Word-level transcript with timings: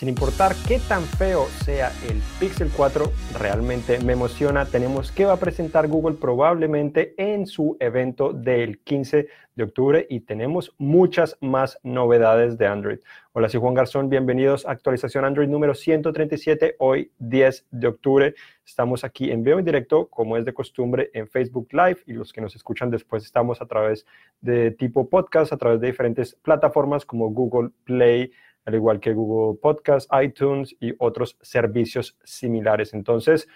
Sin 0.00 0.08
importar 0.08 0.54
qué 0.66 0.78
tan 0.88 1.02
feo 1.02 1.44
sea 1.62 1.92
el 2.08 2.22
Pixel 2.38 2.70
4, 2.74 3.12
realmente 3.38 3.98
me 4.02 4.14
emociona. 4.14 4.64
Tenemos 4.64 5.12
que 5.12 5.26
va 5.26 5.34
a 5.34 5.36
presentar 5.38 5.88
Google 5.88 6.16
probablemente 6.16 7.12
en 7.18 7.46
su 7.46 7.76
evento 7.80 8.32
del 8.32 8.78
15 8.78 9.28
de 9.54 9.62
octubre 9.62 10.06
y 10.08 10.20
tenemos 10.20 10.74
muchas 10.78 11.36
más 11.42 11.78
novedades 11.82 12.56
de 12.56 12.66
Android. 12.66 13.00
Hola, 13.32 13.50
soy 13.50 13.60
Juan 13.60 13.74
Garzón, 13.74 14.08
bienvenidos 14.08 14.64
a 14.64 14.70
actualización 14.70 15.26
Android 15.26 15.48
número 15.48 15.74
137, 15.74 16.76
hoy 16.78 17.12
10 17.18 17.66
de 17.70 17.86
octubre. 17.86 18.34
Estamos 18.64 19.04
aquí 19.04 19.30
en 19.30 19.44
vivo 19.44 19.58
en 19.58 19.66
directo, 19.66 20.06
como 20.06 20.38
es 20.38 20.46
de 20.46 20.54
costumbre, 20.54 21.10
en 21.12 21.28
Facebook 21.28 21.68
Live 21.72 21.98
y 22.06 22.14
los 22.14 22.32
que 22.32 22.40
nos 22.40 22.56
escuchan 22.56 22.90
después 22.90 23.22
estamos 23.22 23.60
a 23.60 23.66
través 23.66 24.06
de 24.40 24.70
tipo 24.70 25.10
podcast, 25.10 25.52
a 25.52 25.58
través 25.58 25.78
de 25.78 25.88
diferentes 25.88 26.34
plataformas 26.36 27.04
como 27.04 27.28
Google 27.28 27.72
Play, 27.84 28.32
al 28.70 28.76
igual 28.76 29.00
que 29.00 29.12
Google 29.12 29.58
Podcast, 29.60 30.10
iTunes 30.22 30.74
y 30.80 30.94
otros 30.98 31.36
servicios 31.40 32.16
similares. 32.24 32.94
Entonces, 32.94 33.48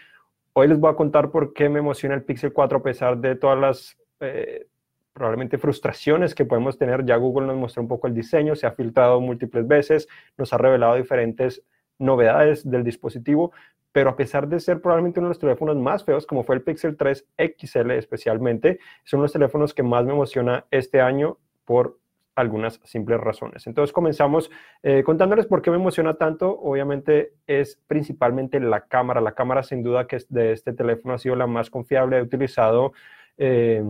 hoy 0.52 0.68
les 0.68 0.78
voy 0.78 0.90
a 0.90 0.96
contar 0.96 1.30
por 1.30 1.52
qué 1.52 1.68
me 1.68 1.78
emociona 1.78 2.14
el 2.14 2.24
Pixel 2.24 2.52
4 2.52 2.78
a 2.78 2.82
pesar 2.82 3.18
de 3.18 3.36
todas 3.36 3.58
las 3.58 3.96
eh, 4.20 4.66
probablemente 5.12 5.58
frustraciones 5.58 6.34
que 6.34 6.44
podemos 6.44 6.76
tener. 6.76 7.04
Ya 7.06 7.16
Google 7.16 7.46
nos 7.46 7.56
mostró 7.56 7.82
un 7.82 7.88
poco 7.88 8.06
el 8.08 8.14
diseño, 8.14 8.54
se 8.56 8.66
ha 8.66 8.72
filtrado 8.72 9.20
múltiples 9.20 9.66
veces, 9.66 10.08
nos 10.36 10.52
ha 10.52 10.58
revelado 10.58 10.96
diferentes 10.96 11.62
novedades 11.98 12.68
del 12.68 12.82
dispositivo, 12.82 13.52
pero 13.92 14.10
a 14.10 14.16
pesar 14.16 14.48
de 14.48 14.58
ser 14.58 14.80
probablemente 14.80 15.20
uno 15.20 15.28
de 15.28 15.34
los 15.34 15.38
teléfonos 15.38 15.76
más 15.76 16.04
feos, 16.04 16.26
como 16.26 16.42
fue 16.42 16.56
el 16.56 16.62
Pixel 16.62 16.96
3 16.96 17.26
XL 17.38 17.92
especialmente, 17.92 18.80
son 19.04 19.22
los 19.22 19.32
teléfonos 19.32 19.72
que 19.72 19.84
más 19.84 20.04
me 20.04 20.12
emociona 20.12 20.66
este 20.72 21.00
año 21.00 21.38
por 21.64 21.98
algunas 22.34 22.80
simples 22.84 23.20
razones. 23.20 23.66
Entonces 23.66 23.92
comenzamos 23.92 24.50
eh, 24.82 25.02
contándoles 25.04 25.46
por 25.46 25.62
qué 25.62 25.70
me 25.70 25.76
emociona 25.76 26.14
tanto. 26.14 26.58
Obviamente 26.60 27.32
es 27.46 27.80
principalmente 27.86 28.60
la 28.60 28.82
cámara. 28.82 29.20
La 29.20 29.32
cámara 29.32 29.62
sin 29.62 29.82
duda 29.82 30.06
que 30.06 30.18
de 30.28 30.52
este 30.52 30.72
teléfono 30.72 31.14
ha 31.14 31.18
sido 31.18 31.36
la 31.36 31.46
más 31.46 31.70
confiable. 31.70 32.18
He 32.18 32.22
utilizado... 32.22 32.92
Eh, 33.38 33.82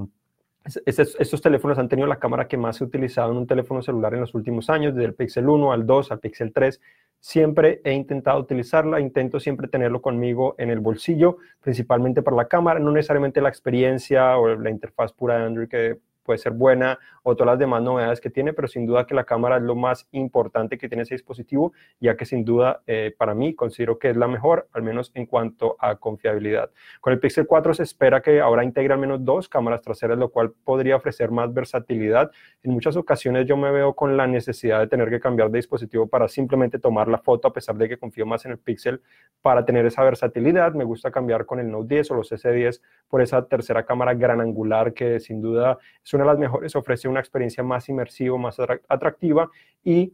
estos, 0.87 1.43
teléfonos 1.43 1.79
han 1.79 1.89
tenido 1.89 2.09
la 2.09 2.19
cámara 2.19 2.49
que 2.49 2.57
más 2.57 2.81
he 2.81 2.85
utilizado 2.85 3.31
en 3.33 3.37
un 3.37 3.47
teléfono 3.47 3.83
celular 3.83 4.15
en 4.15 4.21
los 4.21 4.35
últimos 4.35 4.71
años, 4.71 4.95
desde 4.95 5.09
el 5.09 5.15
Pixel 5.15 5.47
1 5.47 5.73
al 5.73 5.87
2 5.87 6.11
al 6.11 6.21
Pixel 6.21 6.53
3. 6.53 6.81
Siempre 7.21 7.81
he 7.85 7.93
intentado 7.93 8.41
utilizarla, 8.41 9.01
intento 9.01 9.41
siempre 9.41 9.69
tenerlo 9.69 10.01
conmigo 10.01 10.55
en 10.59 10.71
el 10.71 10.81
bolsillo, 10.81 11.37
principalmente 11.61 12.23
para 12.23 12.37
la 12.37 12.49
cámara, 12.49 12.81
no 12.81 12.93
necesariamente 12.93 13.43
la 13.43 13.51
experiencia 13.51 14.39
o 14.39 14.55
la 14.57 14.71
interfaz 14.71 15.13
pura 15.13 15.39
de 15.39 15.45
Android 15.45 15.69
que 15.69 15.99
puede 16.25 16.39
ser 16.39 16.53
buena 16.53 16.99
o 17.23 17.37
todas 17.37 17.53
las 17.53 17.59
demás 17.59 17.83
novedades 17.83 18.21
que 18.21 18.31
tiene, 18.31 18.53
pero 18.53 18.69
sin 18.69 18.87
duda 18.87 19.07
que 19.07 19.15
la 19.15 19.25
cámara 19.25 19.57
es 19.57 19.63
lo 19.63 19.75
más 19.75 20.09
importante 20.13 20.79
que 20.79 20.89
tiene 20.89 21.03
ese 21.03 21.15
dispositivo, 21.15 21.73
ya 22.01 22.17
que 22.17 22.25
sin 22.25 22.45
duda 22.45 22.83
eh, 22.87 23.15
para 23.17 23.35
mí 23.35 23.55
considero 23.55 23.99
que 23.99 24.11
es 24.11 24.17
la 24.17 24.27
mejor, 24.27 24.69
al 24.73 24.83
menos 24.83 25.13
en 25.15 25.27
cuanto 25.27 25.77
a 25.79 25.97
confiabilidad. 25.97 26.71
Con 27.01 27.13
el 27.13 27.21
Pixel 27.21 27.47
4 27.47 27.75
se 27.75 27.83
espera 27.83 28.21
que 28.21 28.41
ahora 28.41 28.65
integre 28.65 28.95
al 28.95 29.01
menos 29.01 29.25
dos 29.25 29.49
cámaras 29.49 29.83
traseras, 29.83 30.19
lo 30.19 30.31
cual 30.31 30.53
podría 30.65 30.97
ofrecer 30.97 31.31
más 31.31 31.53
versatilidad. 31.53 32.31
En 32.63 32.73
muchas 32.73 32.97
ocasiones 32.97 33.47
yo 33.47 33.57
me 33.57 33.71
veo 33.71 33.95
con 33.95 34.17
la 34.17 34.27
necesidad 34.27 34.81
de 34.81 34.87
tener 34.87 35.11
que 35.11 35.21
cambiar 35.21 35.51
de 35.51 35.59
dispositivo 35.59 36.07
para 36.07 36.29
simplemente 36.29 36.79
tomar 36.79 37.09
la 37.09 37.19
foto, 37.19 37.49
a 37.49 37.53
pesar 37.53 37.77
de 37.77 37.89
que 37.89 37.99
confío 37.99 38.27
más 38.27 38.45
en 38.45 38.53
el 38.53 38.59
Pixel 38.59 39.03
para 39.43 39.65
tener 39.65 39.85
esa 39.87 40.03
versatilidad. 40.03 40.73
Me 40.75 40.85
gusta 40.85 41.11
cambiar 41.11 41.47
con 41.47 41.61
el 41.61 41.71
Note 41.71 41.95
10 41.95 42.11
o 42.13 42.15
los 42.15 42.33
S10 42.33 42.81
por 43.09 43.21
esa 43.21 43.47
tercera 43.47 43.85
cámara 43.85 44.15
gran 44.15 44.41
angular 44.41 44.95
que 44.95 45.21
sin 45.21 45.41
duda 45.41 45.79
es 46.03 46.14
una 46.17 46.25
de 46.25 46.31
las 46.31 46.39
mejores, 46.39 46.77
ofrece 46.77 47.09
una 47.09 47.21
experiencia 47.21 47.63
más 47.63 47.89
inmersiva, 47.89 48.39
más 48.39 48.57
atractiva 48.89 49.51
y 49.83 50.13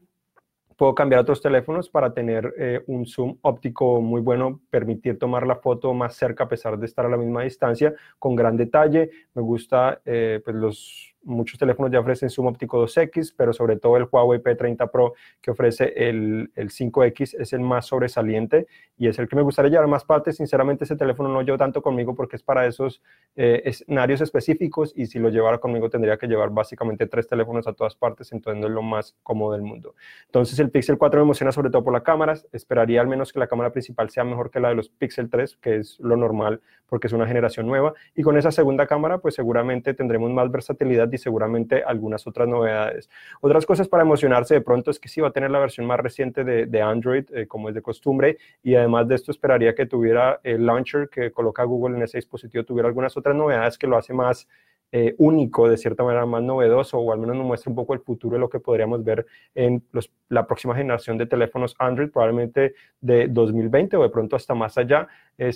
puedo 0.81 0.95
cambiar 0.95 1.21
otros 1.21 1.43
teléfonos 1.43 1.91
para 1.91 2.15
tener 2.15 2.55
eh, 2.59 2.83
un 2.87 3.05
zoom 3.05 3.37
óptico 3.43 4.01
muy 4.01 4.23
bueno, 4.23 4.63
permitir 4.71 5.19
tomar 5.19 5.47
la 5.47 5.57
foto 5.57 5.93
más 5.93 6.15
cerca 6.15 6.45
a 6.45 6.49
pesar 6.49 6.79
de 6.79 6.87
estar 6.87 7.05
a 7.05 7.11
la 7.11 7.19
misma 7.19 7.43
distancia, 7.43 7.93
con 8.19 8.35
gran 8.35 8.57
detalle. 8.57 9.11
Me 9.35 9.43
gusta 9.43 10.01
eh, 10.07 10.41
pues 10.43 10.57
los 10.57 11.10
muchos 11.23 11.59
teléfonos 11.59 11.93
ya 11.93 12.01
ofrecen 12.01 12.31
zoom 12.31 12.47
óptico 12.47 12.83
2X, 12.83 13.35
pero 13.37 13.53
sobre 13.53 13.77
todo 13.77 13.97
el 13.97 14.07
Huawei 14.11 14.41
P30 14.41 14.91
Pro 14.91 15.15
que 15.41 15.51
ofrece 15.51 15.93
el, 15.97 16.51
el, 16.55 16.71
5X 16.71 17.37
es 17.39 17.53
el 17.53 17.61
más 17.61 17.87
sobresaliente 17.87 18.67
y 18.97 19.09
es 19.09 19.19
el 19.19 19.29
que 19.29 19.37
me 19.37 19.43
gustaría 19.43 19.71
llevar 19.71 19.87
más 19.89 20.05
parte. 20.05 20.33
Sinceramente 20.33 20.85
ese 20.85 20.97
teléfono 20.97 21.29
no 21.29 21.43
llevo 21.43 21.59
tanto 21.59 21.83
conmigo 21.83 22.15
porque 22.15 22.37
es 22.37 22.43
para 22.43 22.67
esos 22.67 23.03
eh, 23.37 23.63
escenarios 23.65 24.21
específicos 24.21 24.93
y 24.97 25.07
si 25.07 25.19
lo 25.19 25.29
llevara 25.29 25.59
conmigo 25.59 25.91
tendría 25.91 26.17
que 26.17 26.27
llevar 26.27 26.51
básicamente 26.51 27.07
tres 27.07 27.29
teléfonos 27.29 27.67
a 27.67 27.73
todas 27.73 27.95
partes, 27.97 28.33
entonces 28.33 28.61
no 28.61 28.67
es 28.67 28.73
lo 28.73 28.83
más 28.83 29.17
cómodo 29.23 29.53
del 29.53 29.63
mundo. 29.63 29.95
Entonces 30.27 30.59
el 30.59 30.71
Pixel 30.71 30.99
4 30.99 31.21
me 31.21 31.25
emociona 31.25 31.53
sobre 31.53 31.71
todo 31.71 31.85
por 31.85 31.93
la 31.93 32.03
cámara, 32.03 32.35
esperaría 32.53 33.01
al 33.01 33.09
menos 33.09 33.33
que 33.33 33.39
la 33.39 33.47
cámara 33.47 33.73
principal 33.73 34.11
sea 34.11 34.25
mejor 34.25 34.51
que 34.51 34.61
la 34.61 34.71
de 34.71 34.75
los 34.75 34.89
Pixel 34.89 35.29
3, 35.29 35.57
que 35.57 35.77
es 35.77 35.99
lo 36.01 36.17
normal 36.17 36.61
porque 36.87 37.07
es 37.07 37.13
una 37.13 37.27
generación 37.27 37.67
nueva 37.67 37.95
y 38.15 38.23
con 38.23 38.37
esa 38.37 38.51
segunda 38.51 38.87
cámara 38.87 39.19
pues 39.19 39.35
seguramente 39.35 39.95
tendremos 39.95 40.31
más 40.31 40.51
versatilidad 40.51 41.09
y 41.13 41.19
seguramente 41.19 41.83
algunas 41.83 42.27
otras 42.27 42.49
novedades. 42.49 43.09
Otras 43.41 43.67
cosas 43.67 43.89
para 43.89 44.03
emocionarse 44.03 44.55
de 44.55 44.61
pronto 44.61 44.91
es 44.91 44.99
que 44.99 45.09
sí 45.09 45.21
va 45.21 45.29
a 45.29 45.33
tener 45.33 45.51
la 45.51 45.59
versión 45.59 45.87
más 45.87 46.01
reciente 46.01 46.45
de, 46.45 46.83
Android, 46.83 47.25
eh, 47.33 47.47
como 47.47 47.69
es 47.69 47.75
de 47.75 47.83
costumbre, 47.83 48.39
y 48.63 48.75
además 48.75 49.09
de 49.09 49.15
esto 49.15 49.31
esperaría 49.31 49.75
que 49.75 49.87
tuviera 49.87 50.41
el 50.43 50.65
launcher 50.65 51.09
que 51.09 51.31
coloca 51.31 51.65
Google 51.65 51.97
en 51.97 52.03
ese 52.03 52.19
dispositivo, 52.19 52.65
tuviera 52.65 52.89
algunas 52.89 53.17
otras 53.17 53.35
novedades 53.35 53.77
que 53.77 53.87
lo 53.87 53.97
hace 53.97 54.13
más 54.13 54.49
eh, 54.93 55.15
único, 55.19 55.69
de 55.69 55.77
cierta 55.77 56.03
manera 56.03 56.27
más 56.27 56.43
novedoso, 56.43 56.99
o 56.99 57.13
al 57.13 57.21
menos 57.21 57.37
nos 57.37 57.47
muestra 57.47 57.71
un 57.71 57.77
poco 57.77 57.95
el 57.95 58.01
futuro 58.01 58.35
de 58.35 58.41
lo 58.41 58.49
que 58.51 58.59
podríamos 58.59 59.05
ver 59.05 59.25
en 59.55 59.85
la 60.29 60.49
próxima 60.49 60.75
generación 60.75 61.17
de 61.17 61.27
teléfonos 61.27 61.77
Android, 61.79 62.11
probablemente 62.11 62.75
de 63.01 63.29
2020 63.29 63.97
o 63.97 64.03
de 64.03 64.09
pronto 64.09 64.35
hasta 64.35 64.53
más 64.55 64.77
allá. 64.79 65.07
Eh, 65.39 65.53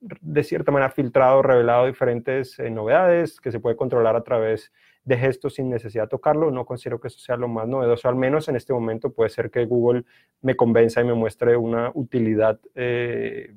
de 0.00 0.44
cierta 0.44 0.70
manera 0.70 0.90
filtrado, 0.90 1.42
revelado 1.42 1.86
diferentes 1.86 2.58
eh, 2.58 2.70
novedades 2.70 3.40
que 3.40 3.50
se 3.50 3.60
puede 3.60 3.76
controlar 3.76 4.14
a 4.16 4.22
través 4.22 4.72
de 5.04 5.16
gestos 5.16 5.54
sin 5.54 5.70
necesidad 5.70 6.04
de 6.04 6.08
tocarlo. 6.08 6.50
No 6.50 6.64
considero 6.64 7.00
que 7.00 7.08
eso 7.08 7.18
sea 7.18 7.36
lo 7.36 7.48
más 7.48 7.66
novedoso, 7.66 8.08
al 8.08 8.16
menos 8.16 8.48
en 8.48 8.56
este 8.56 8.72
momento 8.72 9.12
puede 9.12 9.30
ser 9.30 9.50
que 9.50 9.64
Google 9.64 10.04
me 10.42 10.56
convenza 10.56 11.00
y 11.00 11.04
me 11.04 11.14
muestre 11.14 11.56
una 11.56 11.90
utilidad 11.94 12.60
eh, 12.74 13.54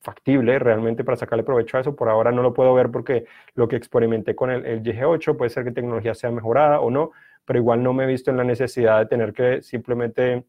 factible 0.00 0.58
realmente 0.58 1.04
para 1.04 1.16
sacarle 1.16 1.42
provecho 1.42 1.76
a 1.76 1.80
eso. 1.80 1.96
Por 1.96 2.08
ahora 2.08 2.30
no 2.30 2.42
lo 2.42 2.54
puedo 2.54 2.72
ver 2.74 2.90
porque 2.90 3.24
lo 3.54 3.66
que 3.68 3.76
experimenté 3.76 4.36
con 4.36 4.50
el, 4.50 4.64
el 4.64 4.82
GG8 4.82 5.36
puede 5.36 5.50
ser 5.50 5.64
que 5.64 5.72
tecnología 5.72 6.14
sea 6.14 6.30
mejorada 6.30 6.80
o 6.80 6.90
no, 6.90 7.10
pero 7.44 7.58
igual 7.58 7.82
no 7.82 7.92
me 7.92 8.04
he 8.04 8.06
visto 8.06 8.30
en 8.30 8.36
la 8.36 8.44
necesidad 8.44 9.00
de 9.00 9.06
tener 9.06 9.32
que 9.32 9.62
simplemente 9.62 10.44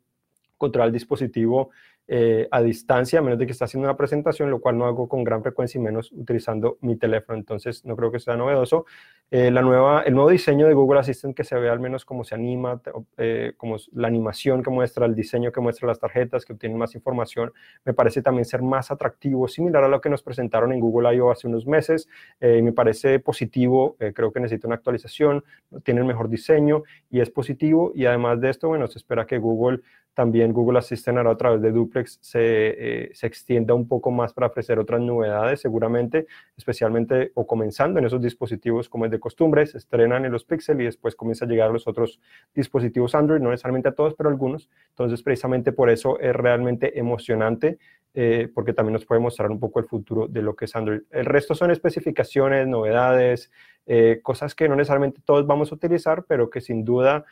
controlar 0.61 0.87
el 0.87 0.93
dispositivo 0.93 1.71
eh, 2.07 2.47
a 2.51 2.61
distancia, 2.61 3.19
a 3.19 3.21
menos 3.21 3.39
de 3.39 3.45
que 3.45 3.53
esté 3.53 3.63
haciendo 3.63 3.87
una 3.87 3.95
presentación, 3.95 4.49
lo 4.49 4.59
cual 4.59 4.77
no 4.77 4.85
hago 4.85 5.07
con 5.07 5.23
gran 5.23 5.41
frecuencia 5.41 5.79
y 5.79 5.81
menos 5.81 6.11
utilizando 6.11 6.77
mi 6.81 6.97
teléfono. 6.97 7.37
Entonces, 7.37 7.85
no 7.85 7.95
creo 7.95 8.11
que 8.11 8.19
sea 8.19 8.35
novedoso. 8.35 8.85
Eh, 9.29 9.49
la 9.49 9.61
nueva, 9.61 10.01
el 10.01 10.13
nuevo 10.13 10.29
diseño 10.29 10.67
de 10.67 10.73
Google 10.73 10.99
Assistant 10.99 11.37
que 11.37 11.45
se 11.45 11.57
ve 11.57 11.69
al 11.69 11.79
menos 11.79 12.03
cómo 12.03 12.25
se 12.25 12.35
anima, 12.35 12.81
eh, 13.17 13.53
como 13.55 13.77
la 13.93 14.09
animación 14.09 14.61
que 14.61 14.69
muestra, 14.69 15.05
el 15.05 15.15
diseño 15.15 15.53
que 15.53 15.61
muestra 15.61 15.87
las 15.87 15.99
tarjetas, 15.99 16.43
que 16.43 16.51
obtienen 16.51 16.77
más 16.77 16.95
información, 16.95 17.53
me 17.85 17.93
parece 17.93 18.21
también 18.21 18.43
ser 18.43 18.61
más 18.61 18.91
atractivo, 18.91 19.47
similar 19.47 19.85
a 19.85 19.87
lo 19.87 20.01
que 20.01 20.09
nos 20.09 20.21
presentaron 20.21 20.73
en 20.73 20.81
Google 20.81 21.15
I.O. 21.15 21.31
hace 21.31 21.47
unos 21.47 21.65
meses. 21.65 22.09
me 22.41 22.73
parece 22.73 23.19
positivo, 23.19 23.95
creo 24.13 24.33
que 24.33 24.41
necesita 24.41 24.67
una 24.67 24.75
actualización, 24.75 25.45
tiene 25.83 26.01
el 26.01 26.07
mejor 26.07 26.27
diseño 26.27 26.83
y 27.09 27.21
es 27.21 27.29
positivo. 27.29 27.93
Y 27.95 28.05
además 28.05 28.41
de 28.41 28.49
esto, 28.49 28.67
bueno, 28.67 28.87
se 28.87 28.99
espera 28.99 29.25
que 29.25 29.37
Google 29.37 29.79
también 30.13 30.53
Google 30.53 30.79
Assistant 30.79 31.17
hará 31.17 31.31
a 31.31 31.37
través 31.37 31.61
de 31.61 31.71
Se, 32.05 32.39
eh, 32.39 33.11
se, 33.13 33.27
extienda 33.27 33.73
un 33.73 33.87
poco 33.87 34.11
más 34.11 34.33
para 34.33 34.47
ofrecer 34.47 34.79
otras 34.79 35.01
novedades, 35.01 35.61
seguramente, 35.61 36.27
especialmente 36.57 37.31
o 37.35 37.45
comenzando 37.47 37.99
en 37.99 38.05
esos 38.05 38.21
dispositivos 38.21 38.89
como 38.89 39.05
es 39.05 39.11
de 39.11 39.19
costumbre, 39.19 39.65
se 39.65 39.77
estrenan 39.77 40.25
en 40.25 40.31
los 40.31 40.45
Pixel 40.45 40.81
y 40.81 40.85
después 40.85 41.15
comienza 41.15 41.45
a 41.45 41.47
llegar 41.47 41.69
a 41.69 41.73
los 41.73 41.87
otros 41.87 42.19
dispositivos 42.53 43.15
Android, 43.15 43.41
no 43.41 43.49
necesariamente 43.49 43.89
a 43.89 43.93
todos, 43.93 44.13
pero 44.15 44.29
algunos. 44.29 44.69
Entonces, 44.89 45.21
precisamente 45.21 45.71
por 45.71 45.89
eso 45.89 46.19
es 46.19 46.35
realmente 46.35 46.97
emocionante, 46.99 47.77
eh, 48.13 48.49
porque 48.53 48.73
también 48.73 48.93
nos 48.93 49.05
puede 49.05 49.21
mostrar 49.21 49.51
un 49.51 49.59
poco 49.59 49.79
el 49.79 49.85
futuro 49.85 50.27
de 50.27 50.41
lo 50.41 50.55
que 50.55 50.65
es 50.65 50.75
Android. 50.75 51.01
El 51.11 51.25
resto 51.25 51.55
son 51.55 51.71
especificaciones, 51.71 52.67
novedades, 52.67 53.51
eh, 53.85 54.19
cosas 54.21 54.53
que 54.53 54.67
no 54.67 54.75
necesariamente 54.75 55.21
todos 55.23 55.47
vamos 55.47 55.71
a 55.71 55.75
utilizar, 55.75 56.25
pero 56.27 56.49
que 56.49 56.61
sin 56.61 56.83
duda 56.83 57.25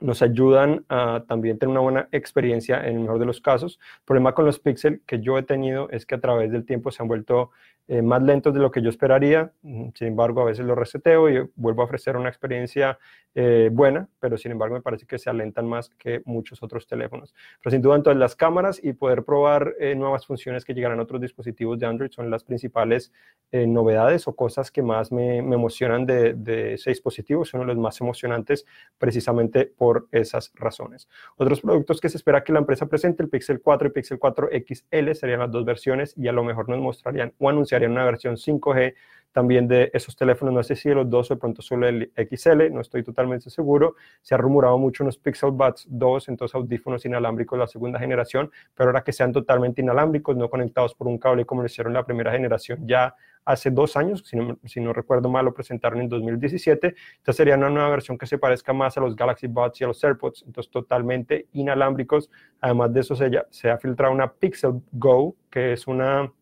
nos 0.00 0.22
ayudan 0.22 0.84
a 0.88 1.24
también 1.26 1.58
tener 1.58 1.72
una 1.72 1.80
buena 1.80 2.08
experiencia 2.12 2.86
en 2.86 2.96
el 2.96 3.00
mejor 3.00 3.18
de 3.18 3.26
los 3.26 3.40
casos. 3.40 3.78
El 4.00 4.04
problema 4.04 4.32
con 4.32 4.44
los 4.44 4.58
Pixel 4.60 5.02
que 5.06 5.20
yo 5.20 5.38
he 5.38 5.42
tenido 5.42 5.90
es 5.90 6.06
que 6.06 6.14
a 6.14 6.20
través 6.20 6.52
del 6.52 6.64
tiempo 6.64 6.90
se 6.90 7.02
han 7.02 7.08
vuelto 7.08 7.50
eh, 7.90 8.02
más 8.02 8.22
lentos 8.22 8.52
de 8.52 8.60
lo 8.60 8.70
que 8.70 8.82
yo 8.82 8.90
esperaría. 8.90 9.50
Sin 9.62 10.08
embargo, 10.08 10.42
a 10.42 10.44
veces 10.44 10.66
lo 10.66 10.74
reseteo 10.74 11.30
y 11.30 11.48
vuelvo 11.56 11.80
a 11.80 11.86
ofrecer 11.86 12.18
una 12.18 12.28
experiencia 12.28 12.98
eh, 13.34 13.70
buena, 13.72 14.08
pero 14.20 14.36
sin 14.36 14.52
embargo 14.52 14.74
me 14.74 14.82
parece 14.82 15.06
que 15.06 15.18
se 15.18 15.30
alentan 15.30 15.66
más 15.66 15.88
que 15.98 16.20
muchos 16.26 16.62
otros 16.62 16.86
teléfonos. 16.86 17.34
Pero 17.62 17.70
sin 17.70 17.80
duda, 17.80 17.96
entonces 17.96 18.20
las 18.20 18.36
cámaras 18.36 18.78
y 18.82 18.92
poder 18.92 19.24
probar 19.24 19.74
eh, 19.80 19.94
nuevas 19.94 20.26
funciones 20.26 20.66
que 20.66 20.74
llegarán 20.74 20.98
a 20.98 21.04
otros 21.04 21.20
dispositivos 21.20 21.78
de 21.78 21.86
Android 21.86 22.10
son 22.10 22.30
las 22.30 22.44
principales 22.44 23.10
novedades 23.50 24.28
o 24.28 24.36
cosas 24.36 24.70
que 24.70 24.82
más 24.82 25.10
me, 25.10 25.40
me 25.40 25.54
emocionan 25.54 26.04
de, 26.04 26.34
de 26.34 26.74
ese 26.74 26.90
dispositivo. 26.90 27.46
Son 27.46 27.66
los 27.66 27.78
más 27.78 27.98
emocionantes 27.98 28.66
precisamente 28.98 29.64
por 29.64 29.87
por 29.88 30.06
esas 30.12 30.52
razones. 30.54 31.08
Otros 31.38 31.62
productos 31.62 31.98
que 31.98 32.10
se 32.10 32.18
espera 32.18 32.44
que 32.44 32.52
la 32.52 32.58
empresa 32.58 32.84
presente, 32.84 33.22
el 33.22 33.30
Pixel 33.30 33.62
4 33.62 33.88
y 33.88 33.90
Pixel 33.90 34.18
4 34.18 34.50
XL, 34.52 35.12
serían 35.14 35.40
las 35.40 35.50
dos 35.50 35.64
versiones 35.64 36.12
y 36.14 36.28
a 36.28 36.32
lo 36.32 36.44
mejor 36.44 36.68
nos 36.68 36.78
mostrarían 36.78 37.32
o 37.38 37.48
anunciarían 37.48 37.92
una 37.92 38.04
versión 38.04 38.36
5G 38.36 38.94
también 39.32 39.66
de 39.66 39.90
esos 39.94 40.14
teléfonos, 40.14 40.52
no 40.52 40.62
sé 40.62 40.76
si 40.76 40.90
de 40.90 40.96
los 40.96 41.08
dos 41.08 41.30
o 41.30 41.34
de 41.34 41.40
pronto 41.40 41.62
solo 41.62 41.88
el 41.88 42.12
XL, 42.16 42.70
no 42.70 42.82
estoy 42.82 43.02
totalmente 43.02 43.48
seguro. 43.48 43.96
Se 44.20 44.34
ha 44.34 44.38
rumorado 44.38 44.76
mucho 44.76 45.04
unos 45.04 45.16
Pixel 45.16 45.52
Buds 45.52 45.86
2, 45.88 46.28
entonces 46.28 46.54
audífonos 46.54 47.06
inalámbricos 47.06 47.56
de 47.56 47.60
la 47.60 47.66
segunda 47.66 47.98
generación, 47.98 48.50
pero 48.74 48.90
ahora 48.90 49.02
que 49.02 49.14
sean 49.14 49.32
totalmente 49.32 49.80
inalámbricos, 49.80 50.36
no 50.36 50.50
conectados 50.50 50.94
por 50.94 51.08
un 51.08 51.16
cable 51.16 51.46
como 51.46 51.62
lo 51.62 51.66
hicieron 51.66 51.94
la 51.94 52.04
primera 52.04 52.30
generación 52.30 52.86
ya 52.86 53.14
hace 53.44 53.70
dos 53.70 53.96
años, 53.96 54.24
si 54.24 54.80
no, 54.80 54.92
recuerdo 54.92 55.28
mal, 55.28 55.44
lo 55.44 55.54
presentaron 55.54 56.00
en 56.00 56.08
2017. 56.08 56.94
Entonces 57.18 57.36
sería 57.36 57.56
una 57.56 57.70
nueva 57.70 57.90
versión 57.90 58.18
que 58.18 58.26
se 58.26 58.38
parezca 58.38 58.72
más 58.72 58.96
a 58.96 59.00
los 59.00 59.16
Galaxy 59.16 59.46
Buds 59.46 59.80
y 59.80 59.84
a 59.84 59.88
los 59.88 60.02
AirPods, 60.02 60.44
entonces 60.46 60.70
totalmente 60.70 61.48
inalámbricos. 61.52 62.30
Además 62.60 62.92
de 62.92 63.00
eso, 63.00 63.16
se, 63.16 63.30
se 63.50 63.70
ha 63.70 63.78
filtrado 63.78 64.12
una 64.12 64.32
Pixel 64.32 64.82
Go, 64.92 65.36
que 65.50 65.72
es 65.72 65.86
una 65.86 66.32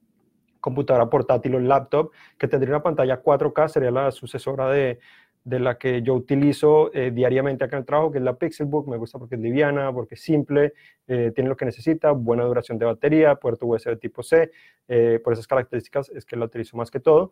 computadora 0.60 1.08
portátil 1.08 1.54
o 1.54 1.60
laptop 1.60 2.10
que 2.37 2.48
tendría 2.48 2.75
una 2.75 2.82
pantalla 2.82 3.22
4K, 3.22 3.69
sería 3.69 3.92
la 3.92 4.10
sucesora 4.10 4.69
de, 4.69 4.99
de 5.46 5.60
la 5.60 5.78
que 5.78 6.02
yo 6.02 6.14
utilizo 6.14 6.93
eh, 6.93 7.12
diariamente 7.12 7.64
acá 7.64 7.76
en 7.76 7.82
el 7.82 7.87
trabajo, 7.87 8.10
que 8.10 8.19
es 8.19 8.25
la 8.25 8.34
Pixelbook. 8.34 8.88
Me 8.88 8.96
gusta 8.96 9.16
porque 9.20 9.37
es 9.37 9.40
liviana, 9.40 9.93
porque 9.93 10.16
es 10.16 10.20
simple, 10.20 10.72
eh, 11.06 11.31
tiene 11.37 11.48
lo 11.48 11.56
que 11.56 11.64
necesita, 11.64 12.10
buena 12.10 12.43
duración 12.43 12.78
de 12.78 12.84
batería, 12.84 13.37
puerto 13.37 13.64
USB 13.64 13.96
tipo 13.96 14.25
C. 14.25 14.50
Eh, 14.88 15.20
por 15.22 15.32
esas 15.32 15.46
características 15.46 16.08
es 16.08 16.26
que 16.26 16.34
la 16.34 16.46
utilizo 16.46 16.76
más 16.76 16.90
que 16.90 16.98
todo. 16.98 17.31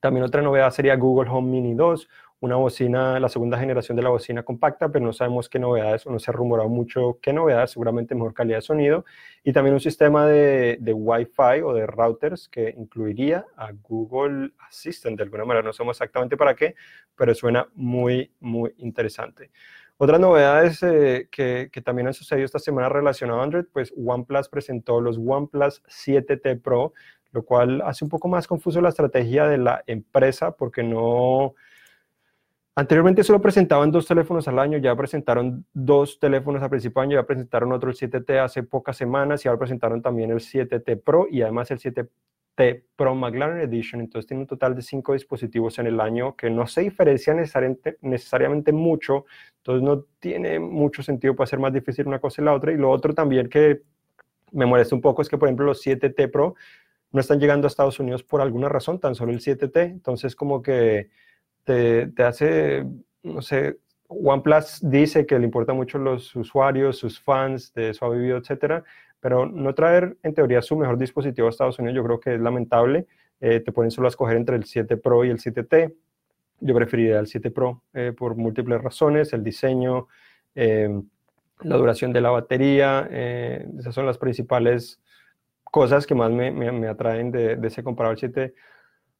También 0.00 0.24
otra 0.24 0.42
novedad 0.42 0.72
sería 0.72 0.96
Google 0.96 1.30
Home 1.30 1.52
Mini 1.52 1.74
2, 1.74 2.08
una 2.40 2.56
bocina, 2.56 3.20
la 3.20 3.28
segunda 3.28 3.58
generación 3.58 3.96
de 3.96 4.02
la 4.02 4.08
bocina 4.08 4.42
compacta, 4.42 4.88
pero 4.88 5.04
no 5.04 5.12
sabemos 5.12 5.48
qué 5.48 5.58
novedades, 5.58 6.06
o 6.06 6.10
no 6.10 6.18
se 6.18 6.30
ha 6.30 6.34
rumorado 6.34 6.70
mucho 6.70 7.18
qué 7.20 7.34
novedades, 7.34 7.72
seguramente 7.72 8.14
mejor 8.14 8.32
calidad 8.32 8.58
de 8.58 8.62
sonido, 8.62 9.04
y 9.44 9.52
también 9.52 9.74
un 9.74 9.80
sistema 9.80 10.26
de, 10.26 10.78
de 10.80 10.92
Wi-Fi 10.94 11.62
o 11.62 11.74
de 11.74 11.86
routers 11.86 12.48
que 12.48 12.74
incluiría 12.76 13.44
a 13.56 13.72
Google 13.72 14.52
Assistant 14.66 15.18
de 15.18 15.24
alguna 15.24 15.44
manera, 15.44 15.66
no 15.66 15.72
sabemos 15.74 15.96
exactamente 15.96 16.36
para 16.38 16.54
qué, 16.54 16.74
pero 17.14 17.34
suena 17.34 17.68
muy, 17.74 18.32
muy 18.40 18.72
interesante. 18.78 19.50
Otras 19.98 20.18
novedades 20.18 20.82
eh, 20.82 21.28
que, 21.30 21.68
que, 21.70 21.82
también 21.82 22.06
han 22.06 22.14
sucedido 22.14 22.46
esta 22.46 22.58
semana 22.58 22.88
relacionadas 22.88 23.40
a 23.40 23.44
Android, 23.44 23.64
pues 23.70 23.92
OnePlus 23.94 24.48
presentó 24.48 24.98
los 25.02 25.18
OnePlus 25.18 25.82
7T 25.84 26.62
Pro, 26.62 26.94
lo 27.32 27.44
cual 27.44 27.82
hace 27.82 28.04
un 28.06 28.08
poco 28.08 28.26
más 28.26 28.46
confuso 28.46 28.80
la 28.80 28.88
estrategia 28.88 29.46
de 29.46 29.58
la 29.58 29.84
empresa 29.86 30.52
porque 30.52 30.82
no... 30.82 31.54
Anteriormente 32.80 33.22
solo 33.22 33.42
presentaban 33.42 33.90
dos 33.90 34.06
teléfonos 34.06 34.48
al 34.48 34.58
año, 34.58 34.78
ya 34.78 34.96
presentaron 34.96 35.66
dos 35.74 36.18
teléfonos 36.18 36.62
a 36.62 36.70
principio 36.70 37.02
año, 37.02 37.20
ya 37.20 37.26
presentaron 37.26 37.72
otro 37.72 37.90
el 37.90 37.94
7T 37.94 38.42
hace 38.42 38.62
pocas 38.62 38.96
semanas 38.96 39.44
y 39.44 39.48
ahora 39.48 39.58
presentaron 39.58 40.00
también 40.00 40.30
el 40.30 40.38
7T 40.38 41.02
Pro 41.04 41.26
y 41.30 41.42
además 41.42 41.70
el 41.70 41.78
7T 41.78 42.84
Pro 42.96 43.14
McLaren 43.14 43.60
Edition. 43.60 44.00
Entonces 44.00 44.26
tiene 44.26 44.44
un 44.44 44.46
total 44.46 44.74
de 44.74 44.80
cinco 44.80 45.12
dispositivos 45.12 45.78
en 45.78 45.88
el 45.88 46.00
año 46.00 46.34
que 46.36 46.48
no 46.48 46.66
se 46.66 46.80
diferencian 46.80 47.36
necesariamente, 47.36 47.98
necesariamente 48.00 48.72
mucho, 48.72 49.26
entonces 49.58 49.82
no 49.82 50.06
tiene 50.18 50.58
mucho 50.58 51.02
sentido 51.02 51.36
para 51.36 51.44
hacer 51.44 51.58
más 51.58 51.74
difícil 51.74 52.06
una 52.06 52.18
cosa 52.18 52.40
y 52.40 52.46
la 52.46 52.54
otra. 52.54 52.72
Y 52.72 52.78
lo 52.78 52.90
otro 52.90 53.12
también 53.12 53.50
que 53.50 53.82
me 54.52 54.64
molesta 54.64 54.94
un 54.94 55.02
poco 55.02 55.20
es 55.20 55.28
que, 55.28 55.36
por 55.36 55.48
ejemplo, 55.48 55.66
los 55.66 55.84
7T 55.84 56.30
Pro 56.30 56.54
no 57.12 57.20
están 57.20 57.40
llegando 57.40 57.66
a 57.66 57.68
Estados 57.68 58.00
Unidos 58.00 58.22
por 58.22 58.40
alguna 58.40 58.70
razón, 58.70 58.98
tan 59.00 59.14
solo 59.14 59.32
el 59.32 59.40
7T, 59.40 59.82
entonces 59.82 60.34
como 60.34 60.62
que 60.62 61.10
te, 61.70 62.08
te 62.08 62.24
hace, 62.24 62.84
no 63.22 63.40
sé, 63.42 63.78
OnePlus 64.08 64.80
dice 64.82 65.24
que 65.24 65.38
le 65.38 65.44
importa 65.44 65.72
mucho 65.72 65.98
los 65.98 66.34
usuarios, 66.34 66.98
sus 66.98 67.20
fans, 67.20 67.72
de 67.74 67.94
su 67.94 68.10
vivido, 68.10 68.38
etcétera, 68.38 68.82
pero 69.20 69.46
no 69.46 69.72
traer 69.72 70.16
en 70.24 70.34
teoría 70.34 70.62
su 70.62 70.76
mejor 70.76 70.98
dispositivo 70.98 71.46
a 71.46 71.50
Estados 71.50 71.78
Unidos 71.78 71.94
yo 71.94 72.02
creo 72.02 72.18
que 72.18 72.34
es 72.34 72.40
lamentable. 72.40 73.06
Eh, 73.40 73.60
te 73.60 73.70
ponen 73.70 73.92
solo 73.92 74.08
a 74.08 74.10
escoger 74.10 74.36
entre 74.36 74.56
el 74.56 74.64
7 74.64 74.96
Pro 74.96 75.24
y 75.24 75.30
el 75.30 75.38
7T. 75.38 75.94
Yo 76.58 76.74
preferiría 76.74 77.20
el 77.20 77.28
7 77.28 77.52
Pro 77.52 77.84
eh, 77.94 78.12
por 78.16 78.34
múltiples 78.34 78.82
razones, 78.82 79.32
el 79.32 79.44
diseño, 79.44 80.08
eh, 80.56 80.90
la 81.60 81.76
duración 81.76 82.12
de 82.12 82.20
la 82.20 82.30
batería, 82.30 83.06
esas 83.78 83.94
son 83.94 84.06
las 84.06 84.18
principales 84.18 85.00
cosas 85.62 86.06
que 86.06 86.16
más 86.16 86.32
me, 86.32 86.50
me, 86.50 86.88
atraen 86.88 87.30
de, 87.30 87.56
de, 87.56 87.68
ese 87.68 87.84
comparado 87.84 88.12
al 88.12 88.18
7, 88.18 88.54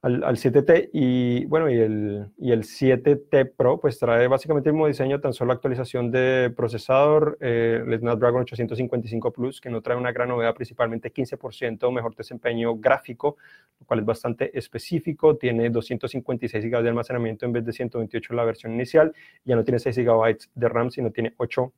al, 0.03 0.37
7T. 0.37 0.91
Y 0.93 1.45
bueno, 1.47 1.69
y 1.69 1.79
el, 1.79 2.27
y 2.39 2.53
el 2.53 2.63
7T 2.63 3.53
Pro 3.57 3.79
pues 3.79 3.99
trae 3.99 4.29
básicamente 4.29 4.71
el 4.71 4.75
mismo 4.75 4.87
diseño, 4.87 5.21
tan 5.21 5.33
solo 5.33 5.53
actualización 5.53 6.11
de 6.11 6.53
procesador, 6.57 7.37
eh, 7.41 7.83
el 7.87 7.99
Snapdragon 7.99 8.43
855 8.43 9.33
Plus, 9.33 9.61
que 9.61 9.69
no 9.69 9.83
trae 9.83 9.97
una 9.97 10.13
gran 10.13 10.29
novedad, 10.29 10.55
principalmente 10.55 11.13
15% 11.13 11.93
mejor 11.93 12.15
desempeño 12.15 12.77
gráfico, 12.77 13.37
lo 13.79 13.87
cual 13.87 14.01
es 14.01 14.07
bastante 14.07 14.57
específico. 14.59 15.37
Tiene 15.37 15.69
256 15.69 16.65
GB 16.65 16.83
de 16.83 16.89
almacenamiento 16.89 17.45
en 17.45 17.53
vez 17.53 17.65
de 17.65 17.73
128 17.73 18.33
en 18.33 18.37
la 18.37 18.45
versión 18.45 18.73
inicial. 18.73 19.13
Ya 19.45 19.57
no 19.57 19.65
tiene 19.65 19.79
6 19.79 19.97
GB 19.99 20.39
de 20.55 20.69
RAM, 20.69 20.91
sino 20.91 21.11
tiene 21.11 21.35
8 21.37 21.73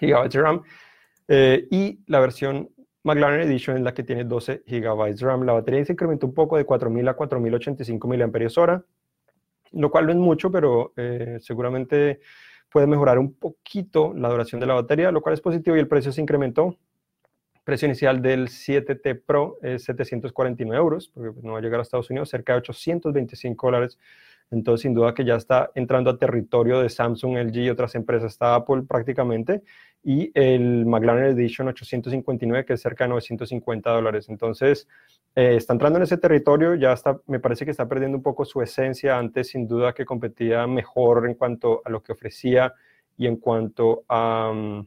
GB 0.00 0.28
de 0.28 0.40
RAM. 0.40 0.62
Eh, 1.26 1.66
y 1.70 2.00
la 2.06 2.20
versión 2.20 2.68
McLaren 3.04 3.42
Edition 3.42 3.76
es 3.76 3.82
la 3.82 3.94
que 3.94 4.02
tiene 4.02 4.24
12 4.24 4.64
GB 4.66 5.20
RAM. 5.20 5.42
La 5.44 5.52
batería 5.52 5.84
se 5.84 5.92
incrementó 5.92 6.26
un 6.26 6.34
poco 6.34 6.56
de 6.56 6.66
4.000 6.66 7.10
a 7.10 7.16
4.085 7.16 8.66
mAh, 8.66 8.84
lo 9.72 9.90
cual 9.90 10.06
no 10.06 10.12
es 10.12 10.18
mucho, 10.18 10.50
pero 10.50 10.92
eh, 10.96 11.38
seguramente 11.40 12.20
puede 12.70 12.86
mejorar 12.86 13.18
un 13.18 13.34
poquito 13.34 14.14
la 14.14 14.28
duración 14.28 14.60
de 14.60 14.66
la 14.66 14.74
batería, 14.74 15.12
lo 15.12 15.20
cual 15.20 15.34
es 15.34 15.40
positivo 15.40 15.76
y 15.76 15.80
el 15.80 15.88
precio 15.88 16.12
se 16.12 16.20
incrementó. 16.20 16.78
El 17.54 17.60
precio 17.62 17.86
inicial 17.86 18.20
del 18.20 18.48
7T 18.48 19.22
Pro 19.24 19.58
es 19.62 19.84
749 19.84 20.76
euros, 20.76 21.08
porque 21.08 21.40
no 21.42 21.52
va 21.52 21.58
a 21.58 21.62
llegar 21.62 21.80
a 21.80 21.82
Estados 21.82 22.10
Unidos, 22.10 22.30
cerca 22.30 22.54
de 22.54 22.58
825 22.60 23.66
dólares 23.66 23.98
entonces, 24.50 24.82
sin 24.82 24.94
duda 24.94 25.14
que 25.14 25.24
ya 25.24 25.36
está 25.36 25.70
entrando 25.74 26.10
a 26.10 26.18
territorio 26.18 26.80
de 26.80 26.88
Samsung, 26.88 27.36
LG 27.36 27.56
y 27.56 27.70
otras 27.70 27.94
empresas. 27.94 28.32
Está 28.32 28.54
Apple 28.54 28.82
prácticamente. 28.88 29.62
Y 30.04 30.30
el 30.34 30.84
McLaren 30.84 31.24
Edition 31.36 31.66
859, 31.68 32.66
que 32.66 32.74
es 32.74 32.80
cerca 32.82 33.04
de 33.04 33.08
950 33.08 33.90
dólares. 33.90 34.28
Entonces, 34.28 34.86
eh, 35.34 35.56
está 35.56 35.72
entrando 35.72 35.98
en 35.98 36.02
ese 36.02 36.18
territorio. 36.18 36.74
Ya 36.74 36.92
está, 36.92 37.18
me 37.26 37.40
parece 37.40 37.64
que 37.64 37.70
está 37.70 37.88
perdiendo 37.88 38.18
un 38.18 38.22
poco 38.22 38.44
su 38.44 38.60
esencia. 38.60 39.18
Antes, 39.18 39.48
sin 39.48 39.66
duda, 39.66 39.94
que 39.94 40.04
competía 40.04 40.66
mejor 40.66 41.26
en 41.26 41.34
cuanto 41.34 41.80
a 41.84 41.90
lo 41.90 42.02
que 42.02 42.12
ofrecía 42.12 42.74
y 43.16 43.26
en 43.26 43.36
cuanto 43.36 44.04
a, 44.08 44.52
mm, 44.54 44.86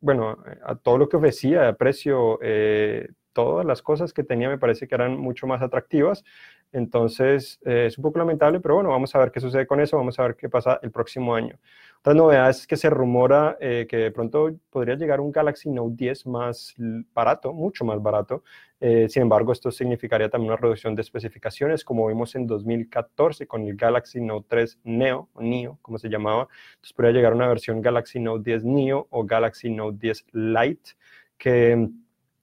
bueno, 0.00 0.38
a 0.64 0.74
todo 0.76 0.96
lo 0.96 1.08
que 1.08 1.18
ofrecía, 1.18 1.68
a 1.68 1.74
precio, 1.74 2.38
eh, 2.42 3.08
todas 3.32 3.66
las 3.66 3.82
cosas 3.82 4.12
que 4.12 4.24
tenía 4.24 4.48
me 4.48 4.58
parece 4.58 4.88
que 4.88 4.94
eran 4.94 5.18
mucho 5.18 5.46
más 5.46 5.62
atractivas. 5.62 6.24
Entonces, 6.72 7.58
eh, 7.64 7.86
es 7.86 7.98
un 7.98 8.02
poco 8.02 8.18
lamentable, 8.18 8.60
pero 8.60 8.76
bueno, 8.76 8.90
vamos 8.90 9.14
a 9.14 9.18
ver 9.18 9.32
qué 9.32 9.40
sucede 9.40 9.66
con 9.66 9.80
eso, 9.80 9.96
vamos 9.96 10.18
a 10.18 10.22
ver 10.22 10.36
qué 10.36 10.48
pasa 10.48 10.78
el 10.82 10.90
próximo 10.90 11.34
año. 11.34 11.58
Otra 12.00 12.14
novedad 12.14 12.48
es 12.48 12.66
que 12.66 12.76
se 12.76 12.88
rumora 12.88 13.58
eh, 13.60 13.86
que 13.86 13.98
de 13.98 14.10
pronto 14.10 14.56
podría 14.70 14.94
llegar 14.94 15.20
un 15.20 15.32
Galaxy 15.32 15.68
Note 15.68 15.96
10 15.96 16.26
más 16.28 16.74
barato, 17.12 17.52
mucho 17.52 17.84
más 17.84 18.00
barato. 18.02 18.42
Eh, 18.80 19.06
sin 19.10 19.22
embargo, 19.22 19.52
esto 19.52 19.70
significaría 19.70 20.30
también 20.30 20.52
una 20.52 20.60
reducción 20.60 20.94
de 20.94 21.02
especificaciones, 21.02 21.84
como 21.84 22.06
vimos 22.06 22.34
en 22.36 22.46
2014 22.46 23.46
con 23.46 23.66
el 23.66 23.76
Galaxy 23.76 24.20
Note 24.22 24.46
3 24.48 24.78
Neo, 24.84 25.28
o 25.34 25.42
Neo, 25.42 25.78
como 25.82 25.98
se 25.98 26.08
llamaba. 26.08 26.48
Entonces, 26.70 26.92
podría 26.94 27.12
llegar 27.12 27.34
una 27.34 27.48
versión 27.48 27.82
Galaxy 27.82 28.18
Note 28.18 28.44
10 28.44 28.64
Neo 28.64 29.06
o 29.10 29.24
Galaxy 29.26 29.68
Note 29.68 29.98
10 30.00 30.26
Lite, 30.32 30.92
que 31.36 31.90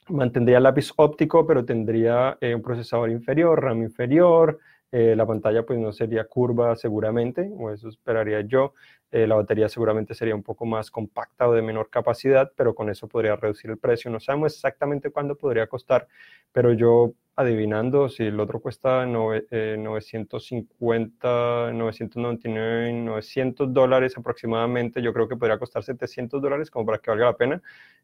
mantendría 0.10 0.60
lápiz 0.60 0.92
óptico, 0.96 1.46
pero 1.46 1.66
tendría 1.66 2.38
eh, 2.42 2.56
un 2.56 2.62
procesador 2.62 3.10
inferior, 3.10 3.62
RAM 3.62 3.84
inferior, 3.84 4.60
eh, 4.92 5.16
la 5.16 5.26
pantalla 5.26 5.66
pues 5.66 5.80
no 5.80 5.92
sería 5.92 6.26
curva 6.26 6.76
seguramente, 6.76 7.50
o 7.58 7.72
eso 7.72 7.90
esperaría 7.90 8.42
yo, 8.42 8.74
eh, 9.12 9.28
la 9.28 9.36
batería 9.36 9.68
seguramente 9.68 10.14
sería 10.14 10.36
un 10.36 10.44
poco 10.44 10.66
más 10.66 10.92
compacta 10.92 11.48
o 11.48 11.54
de 11.54 11.62
menor 11.62 11.90
capacidad, 11.90 12.52
pero 12.56 12.74
con 12.74 12.90
eso 12.90 13.08
podría 13.08 13.36
reducir 13.36 13.70
el 13.70 13.78
precio. 13.78 14.10
No 14.10 14.20
sabemos 14.20 14.54
exactamente 14.54 15.12
cuándo 15.12 15.36
podría 15.36 15.68
costar, 15.68 16.08
pero 16.52 16.74
yo 16.74 17.14
adivinando 17.38 18.10
si 18.10 18.24
el 18.24 18.38
otro 18.40 18.60
cuesta 18.60 19.06
950, 19.06 21.72
999, 21.72 22.94
900 22.94 23.72
dólares 23.72 24.18
aproximadamente, 24.18 25.04
yo 25.04 25.14
creo 25.14 25.28
que 25.28 25.38
podría 25.38 25.60
costar 25.60 25.84
700 25.84 26.42
dólares 26.42 26.72
como 26.72 26.88
para 26.88 26.98
que 26.98 27.12
valga 27.12 27.28
la 27.28 27.38
pena, 27.38 27.62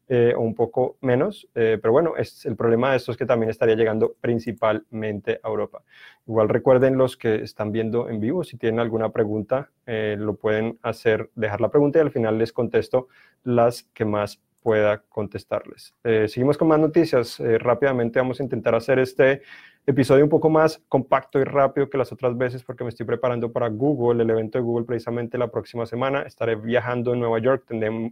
eh, 0.08 0.34
o 0.36 0.42
un 0.42 0.54
poco 0.54 0.98
menos, 1.00 1.48
eh, 1.54 1.78
pero 1.82 1.90
bueno, 1.90 2.14
es, 2.16 2.46
el 2.46 2.54
problema 2.54 2.92
de 2.92 2.98
esto 2.98 3.10
es 3.10 3.18
que 3.18 3.26
también 3.26 3.50
estaría 3.50 3.74
llegando 3.74 4.14
principalmente 4.20 5.40
a 5.42 5.48
Europa. 5.48 5.82
Igual 6.28 6.48
recuerden 6.48 6.96
los 6.96 7.16
que 7.16 7.34
están 7.36 7.72
viendo 7.72 8.08
en 8.08 8.20
vivo, 8.20 8.44
si 8.44 8.56
tienen 8.56 8.78
alguna 8.78 9.10
pregunta, 9.10 9.72
eh, 9.86 10.14
lo 10.16 10.36
pueden 10.36 10.78
hacer, 10.82 11.30
dejar 11.34 11.60
la 11.60 11.70
pregunta 11.70 11.98
y 11.98 12.02
al 12.02 12.12
final 12.12 12.38
les 12.38 12.52
contesto 12.52 13.08
las 13.42 13.82
que 13.94 14.04
más 14.04 14.40
pueda 14.64 15.02
contestarles. 15.10 15.94
Eh, 16.04 16.26
seguimos 16.26 16.56
con 16.56 16.68
más 16.68 16.80
noticias. 16.80 17.38
Eh, 17.38 17.58
rápidamente 17.58 18.18
vamos 18.18 18.40
a 18.40 18.42
intentar 18.42 18.74
hacer 18.74 18.98
este 18.98 19.42
episodio 19.84 20.24
un 20.24 20.30
poco 20.30 20.48
más 20.48 20.82
compacto 20.88 21.38
y 21.38 21.44
rápido 21.44 21.90
que 21.90 21.98
las 21.98 22.10
otras 22.12 22.34
veces 22.38 22.64
porque 22.64 22.82
me 22.82 22.88
estoy 22.88 23.04
preparando 23.04 23.52
para 23.52 23.68
Google, 23.68 24.22
el 24.22 24.30
evento 24.30 24.56
de 24.56 24.64
Google 24.64 24.86
precisamente 24.86 25.36
la 25.36 25.48
próxima 25.48 25.84
semana. 25.84 26.22
Estaré 26.22 26.56
viajando 26.56 27.12
en 27.12 27.20
Nueva 27.20 27.40
York, 27.40 27.66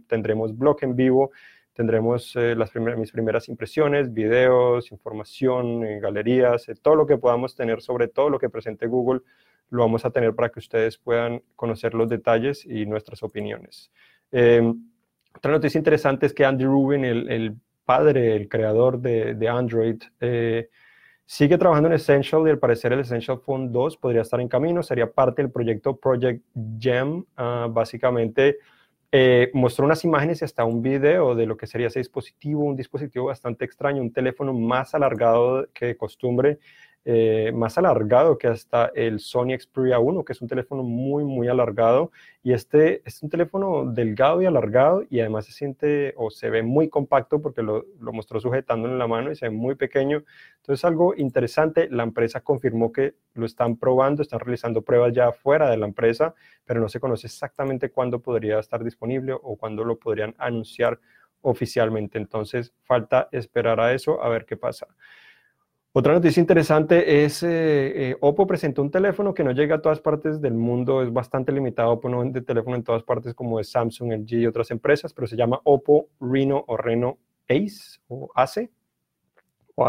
tendremos 0.07 0.55
blog 0.55 0.77
en 0.83 0.95
vivo, 0.95 1.31
tendremos 1.73 2.35
las 2.35 2.69
primeras, 2.69 2.99
mis 2.99 3.11
primeras 3.11 3.49
impresiones, 3.49 4.13
videos, 4.13 4.91
información, 4.91 5.81
galerías, 6.01 6.67
todo 6.83 6.95
lo 6.95 7.07
que 7.07 7.17
podamos 7.17 7.55
tener 7.55 7.81
sobre 7.81 8.09
todo 8.09 8.29
lo 8.29 8.37
que 8.37 8.51
presente 8.51 8.85
Google 8.85 9.21
lo 9.71 9.81
vamos 9.81 10.05
a 10.05 10.11
tener 10.11 10.35
para 10.35 10.49
que 10.49 10.59
ustedes 10.59 10.99
puedan 10.99 11.41
conocer 11.55 11.95
los 11.95 12.07
detalles 12.07 12.63
y 12.63 12.85
nuestras 12.85 13.23
opiniones. 13.23 13.91
Em, 14.31 14.92
otra 15.35 15.51
noticia 15.51 15.77
interesante 15.77 16.25
es 16.25 16.33
que 16.33 16.45
Andy 16.45 16.65
Rubin, 16.65 17.05
el, 17.05 17.55
padre, 17.85 18.35
el 18.35 18.47
creador 18.47 18.99
de, 18.99 19.49
Android, 19.49 20.01
eh, 20.21 20.69
sigue 21.25 21.57
trabajando 21.57 21.87
en 21.89 21.95
Essential 21.95 22.47
y 22.47 22.51
al 22.51 22.59
parecer 22.59 22.93
el 22.93 23.01
Essential 23.01 23.39
Phone 23.39 23.71
2 23.71 23.97
podría 23.97 24.21
estar 24.21 24.39
en 24.39 24.47
camino, 24.47 24.83
sería 24.83 25.11
parte 25.11 25.41
del 25.41 25.51
proyecto 25.51 25.95
Project 25.97 26.43
Gem. 26.79 27.25
Ah, 27.35 27.67
básicamente 27.69 28.57
eh, 29.15 29.51
mostró 29.53 29.85
unas 29.85 30.03
imágenes 30.03 30.41
y 30.41 30.45
hasta 30.45 30.65
un 30.65 30.81
video 30.81 31.35
de 31.35 31.45
lo 31.45 31.55
que 31.55 31.67
sería 31.67 31.85
ese 31.85 31.99
dispositivo, 31.99 32.63
un 32.63 32.75
dispositivo 32.75 33.25
bastante 33.25 33.63
extraño, 33.63 34.01
un 34.01 34.11
teléfono 34.11 34.53
más 34.53 34.95
alargado 34.95 35.67
que 35.71 35.85
de 35.85 35.97
costumbre, 35.97 36.57
eh, 37.05 37.51
más 37.53 37.77
alargado 37.77 38.37
que 38.37 38.47
hasta 38.47 38.85
el 38.95 39.19
Sony 39.19 39.57
Xperia 39.59 39.99
1, 39.99 40.23
que 40.23 40.31
es 40.31 40.41
un 40.41 40.47
teléfono 40.47 40.83
muy, 40.83 41.25
muy 41.25 41.49
alargado. 41.49 42.11
Y 42.41 42.53
este 42.53 43.01
es 43.05 43.21
un 43.21 43.29
teléfono 43.29 43.85
delgado 43.85 44.41
y 44.41 44.45
alargado 44.45 45.03
y 45.09 45.19
además 45.19 45.45
se 45.45 45.51
siente 45.51 46.13
o 46.15 46.29
se 46.29 46.49
ve 46.49 46.63
muy 46.63 46.87
compacto 46.89 47.41
porque 47.41 47.61
lo, 47.61 47.85
lo 47.99 48.13
mostró 48.13 48.39
sujetando 48.39 48.87
en 48.87 48.97
la 48.97 49.07
mano 49.07 49.31
y 49.31 49.35
se 49.35 49.47
ve 49.47 49.51
muy 49.51 49.75
pequeño. 49.75 50.23
Entonces, 50.57 50.85
algo 50.85 51.13
interesante, 51.15 51.89
la 51.89 52.03
empresa 52.03 52.41
confirmó 52.41 52.93
que 52.93 53.15
lo 53.33 53.45
están 53.45 53.75
probando, 53.75 54.21
están 54.21 54.39
realizando 54.39 54.81
pruebas 54.81 55.13
ya 55.13 55.31
fuera 55.33 55.69
de 55.69 55.77
la 55.77 55.87
empresa, 55.87 56.35
pero 56.63 56.79
no 56.79 56.87
se 56.87 57.01
conoce 57.01 57.27
exactamente 57.27 57.89
cuándo 57.89 58.21
podría 58.21 58.59
estar 58.59 58.83
disponible 58.83 59.33
o 59.33 59.57
cuándo 59.57 59.83
lo 59.83 59.99
podrían 59.99 60.35
anunciar 60.37 60.99
oficialmente. 61.41 62.17
Entonces, 62.17 62.73
falta 62.83 63.27
esperar 63.31 63.79
a 63.79 63.93
eso, 63.93 64.23
a 64.23 64.29
ver 64.29 64.45
qué 64.45 64.55
pasa. 64.55 64.87
Otra 65.95 66.13
noticia 66.13 66.41
interesante 66.41 67.23
es, 67.23 67.43
eh, 67.43 68.09
eh, 68.09 68.17
Oppo 68.19 68.47
presentó 68.47 68.81
un 68.81 68.89
teléfono 68.89 69.31
que 69.35 69.43
no 69.43 69.51
llega 69.51 69.75
a 69.75 69.81
todas 69.81 69.99
partes 69.99 70.41
del 70.41 70.55
mundo, 70.55 71.03
es 71.03 71.13
bastante 71.13 71.51
limitado, 71.51 71.99
pues 71.99 72.11
no 72.11 72.21
vende 72.21 72.41
teléfono 72.41 72.75
en 72.75 72.83
todas 72.83 73.03
partes 73.03 73.35
como 73.35 73.59
es 73.59 73.69
Samsung, 73.69 74.11
LG 74.11 74.33
y 74.39 74.47
otras 74.47 74.71
empresas, 74.71 75.13
pero 75.13 75.27
se 75.27 75.35
llama 75.35 75.61
Oppo 75.63 76.09
Reno 76.19 76.63
o 76.65 76.77
Reno 76.77 77.19
Ace 77.47 77.99
o 78.07 78.31
Ace. 78.33 78.71
O. 79.75 79.85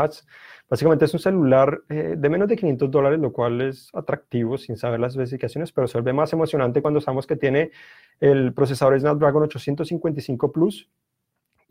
Básicamente 0.68 1.06
es 1.06 1.14
un 1.14 1.20
celular 1.20 1.82
eh, 1.88 2.16
de 2.18 2.28
menos 2.28 2.48
de 2.48 2.56
500 2.56 2.90
dólares, 2.90 3.18
lo 3.18 3.32
cual 3.32 3.62
es 3.62 3.88
atractivo 3.94 4.58
sin 4.58 4.76
saber 4.76 5.00
las 5.00 5.12
especificaciones, 5.12 5.72
pero 5.72 5.86
se 5.88 5.98
vuelve 5.98 6.12
más 6.12 6.32
emocionante 6.34 6.82
cuando 6.82 7.00
sabemos 7.00 7.26
que 7.26 7.36
tiene 7.36 7.70
el 8.20 8.52
procesador 8.52 8.98
Snapdragon 9.00 9.44
855 9.44 10.52
Plus, 10.52 10.90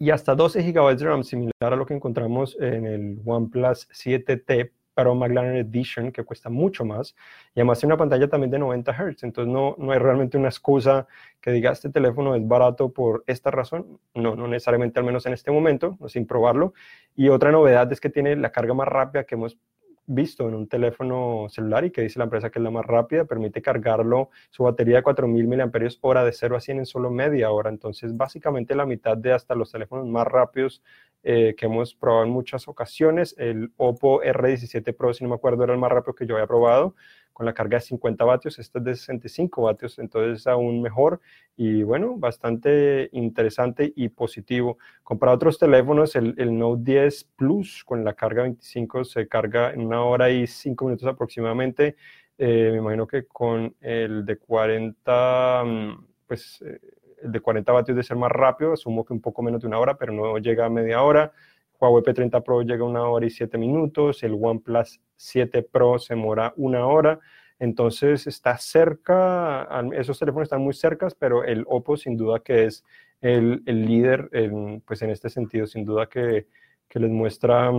y 0.03 0.11
hasta 0.11 0.35
12 0.35 0.63
GB 0.63 0.97
de 0.97 1.05
RAM, 1.05 1.23
similar 1.23 1.53
a 1.61 1.77
lo 1.77 1.85
que 1.85 1.93
encontramos 1.93 2.57
en 2.59 2.85
el 2.85 3.21
OnePlus 3.23 3.87
7T 3.87 4.71
Pro 4.93 5.15
McLaren 5.15 5.55
Edition, 5.55 6.11
que 6.11 6.25
cuesta 6.25 6.49
mucho 6.49 6.83
más, 6.83 7.15
y 7.55 7.61
además 7.61 7.79
tiene 7.79 7.93
una 7.93 7.99
pantalla 7.99 8.27
también 8.27 8.51
de 8.51 8.59
90 8.59 8.91
Hz, 8.91 9.23
entonces 9.23 9.53
no, 9.53 9.75
no 9.77 9.93
hay 9.93 9.99
realmente 9.99 10.37
una 10.37 10.49
excusa 10.49 11.07
que 11.39 11.51
diga 11.51 11.71
este 11.71 11.89
teléfono 11.89 12.35
es 12.35 12.45
barato 12.45 12.91
por 12.91 13.23
esta 13.27 13.49
razón, 13.49 13.97
no, 14.13 14.35
no 14.35 14.45
necesariamente 14.49 14.99
al 14.99 15.05
menos 15.05 15.25
en 15.25 15.31
este 15.31 15.51
momento, 15.51 15.97
sin 16.07 16.27
probarlo, 16.27 16.73
y 17.15 17.29
otra 17.29 17.53
novedad 17.53 17.89
es 17.93 18.01
que 18.01 18.09
tiene 18.09 18.35
la 18.35 18.51
carga 18.51 18.73
más 18.73 18.89
rápida 18.89 19.23
que 19.23 19.35
hemos 19.35 19.57
visto 20.05 20.47
en 20.47 20.55
un 20.55 20.67
teléfono 20.67 21.47
celular 21.49 21.85
y 21.85 21.91
que 21.91 22.01
dice 22.01 22.19
la 22.19 22.25
empresa 22.25 22.49
que 22.49 22.59
es 22.59 22.63
la 22.63 22.71
más 22.71 22.85
rápida, 22.85 23.25
permite 23.25 23.61
cargarlo, 23.61 24.29
su 24.49 24.63
batería 24.63 24.97
de 24.97 25.03
4000 25.03 25.47
mAh 25.47 26.23
de 26.23 26.31
0 26.33 26.55
a 26.55 26.59
100 26.59 26.79
en 26.79 26.85
solo 26.85 27.09
media 27.09 27.51
hora, 27.51 27.69
entonces 27.69 28.15
básicamente 28.15 28.75
la 28.75 28.85
mitad 28.85 29.17
de 29.17 29.33
hasta 29.33 29.55
los 29.55 29.71
teléfonos 29.71 30.07
más 30.07 30.27
rápidos 30.27 30.81
eh, 31.23 31.55
que 31.57 31.67
hemos 31.67 31.95
probado 31.95 32.25
en 32.25 32.31
muchas 32.31 32.67
ocasiones, 32.67 33.33
el 33.37 33.71
Oppo 33.77 34.21
R17 34.21 34.93
Pro, 34.93 35.13
si 35.13 35.23
no 35.23 35.29
me 35.29 35.35
acuerdo, 35.35 35.63
era 35.63 35.73
el 35.73 35.79
más 35.79 35.91
rápido 35.91 36.15
que 36.15 36.25
yo 36.25 36.35
había 36.35 36.47
probado, 36.47 36.95
con 37.33 37.45
la 37.45 37.53
carga 37.53 37.77
de 37.79 37.81
50 37.81 38.23
vatios, 38.23 38.59
este 38.59 38.79
es 38.79 38.85
de 38.85 38.95
65 38.95 39.63
vatios, 39.63 39.99
entonces 39.99 40.41
es 40.41 40.47
aún 40.47 40.81
mejor 40.81 41.19
y 41.57 41.83
bueno, 41.83 42.15
bastante 42.17 43.09
interesante 43.11 43.91
y 43.95 44.09
positivo. 44.09 44.77
Comprar 45.03 45.33
otros 45.33 45.57
teléfonos, 45.57 46.15
el, 46.15 46.35
el, 46.37 46.57
Note 46.57 46.83
10 46.83 47.23
Plus 47.35 47.83
con 47.83 48.03
la 48.03 48.13
carga 48.13 48.43
25 48.43 49.03
se 49.03 49.27
carga 49.27 49.71
en 49.71 49.81
una 49.81 50.03
hora 50.03 50.29
y 50.29 50.47
5 50.47 50.85
minutos 50.85 51.07
aproximadamente. 51.07 51.95
Eh, 52.37 52.69
me 52.71 52.77
imagino 52.77 53.07
que 53.07 53.25
con 53.25 53.75
el 53.81 54.25
de 54.25 54.37
40, 54.37 55.63
mm, 55.65 56.05
pues 56.27 56.61
eh, 56.65 56.79
el 57.23 57.31
de 57.31 57.39
40 57.39 57.71
vatios 57.71 57.97
de 57.97 58.03
ser 58.03 58.17
más 58.17 58.31
rápido, 58.31 58.73
asumo 58.73 59.05
que 59.05 59.13
un 59.13 59.21
poco 59.21 59.41
menos 59.41 59.61
de 59.61 59.67
una 59.67 59.79
hora, 59.79 59.97
pero 59.97 60.13
no 60.13 60.37
llega 60.37 60.65
a 60.65 60.69
media 60.69 61.01
hora. 61.01 61.31
Huawei 61.79 62.03
P30 62.03 62.43
Pro 62.43 62.61
llega 62.61 62.83
una 62.83 63.03
hora 63.03 63.25
y 63.25 63.29
siete 63.29 63.57
minutos, 63.57 64.23
el 64.23 64.37
OnePlus 64.39 64.99
7 65.15 65.63
Pro 65.63 65.99
se 65.99 66.13
demora 66.13 66.53
una 66.55 66.85
hora, 66.87 67.19
entonces 67.59 68.27
está 68.27 68.57
cerca, 68.57 69.67
esos 69.93 70.19
teléfonos 70.19 70.47
están 70.47 70.61
muy 70.61 70.73
cercas, 70.73 71.15
pero 71.15 71.43
el 71.43 71.63
Oppo 71.67 71.97
sin 71.97 72.17
duda 72.17 72.39
que 72.39 72.65
es 72.65 72.83
el, 73.21 73.63
líder, 73.65 74.29
en, 74.33 74.81
pues 74.81 75.01
en 75.01 75.09
este 75.09 75.29
sentido, 75.29 75.65
sin 75.65 75.85
duda 75.85 76.07
que, 76.07 76.47
que 76.89 76.99
les 76.99 77.09
muestra 77.09 77.71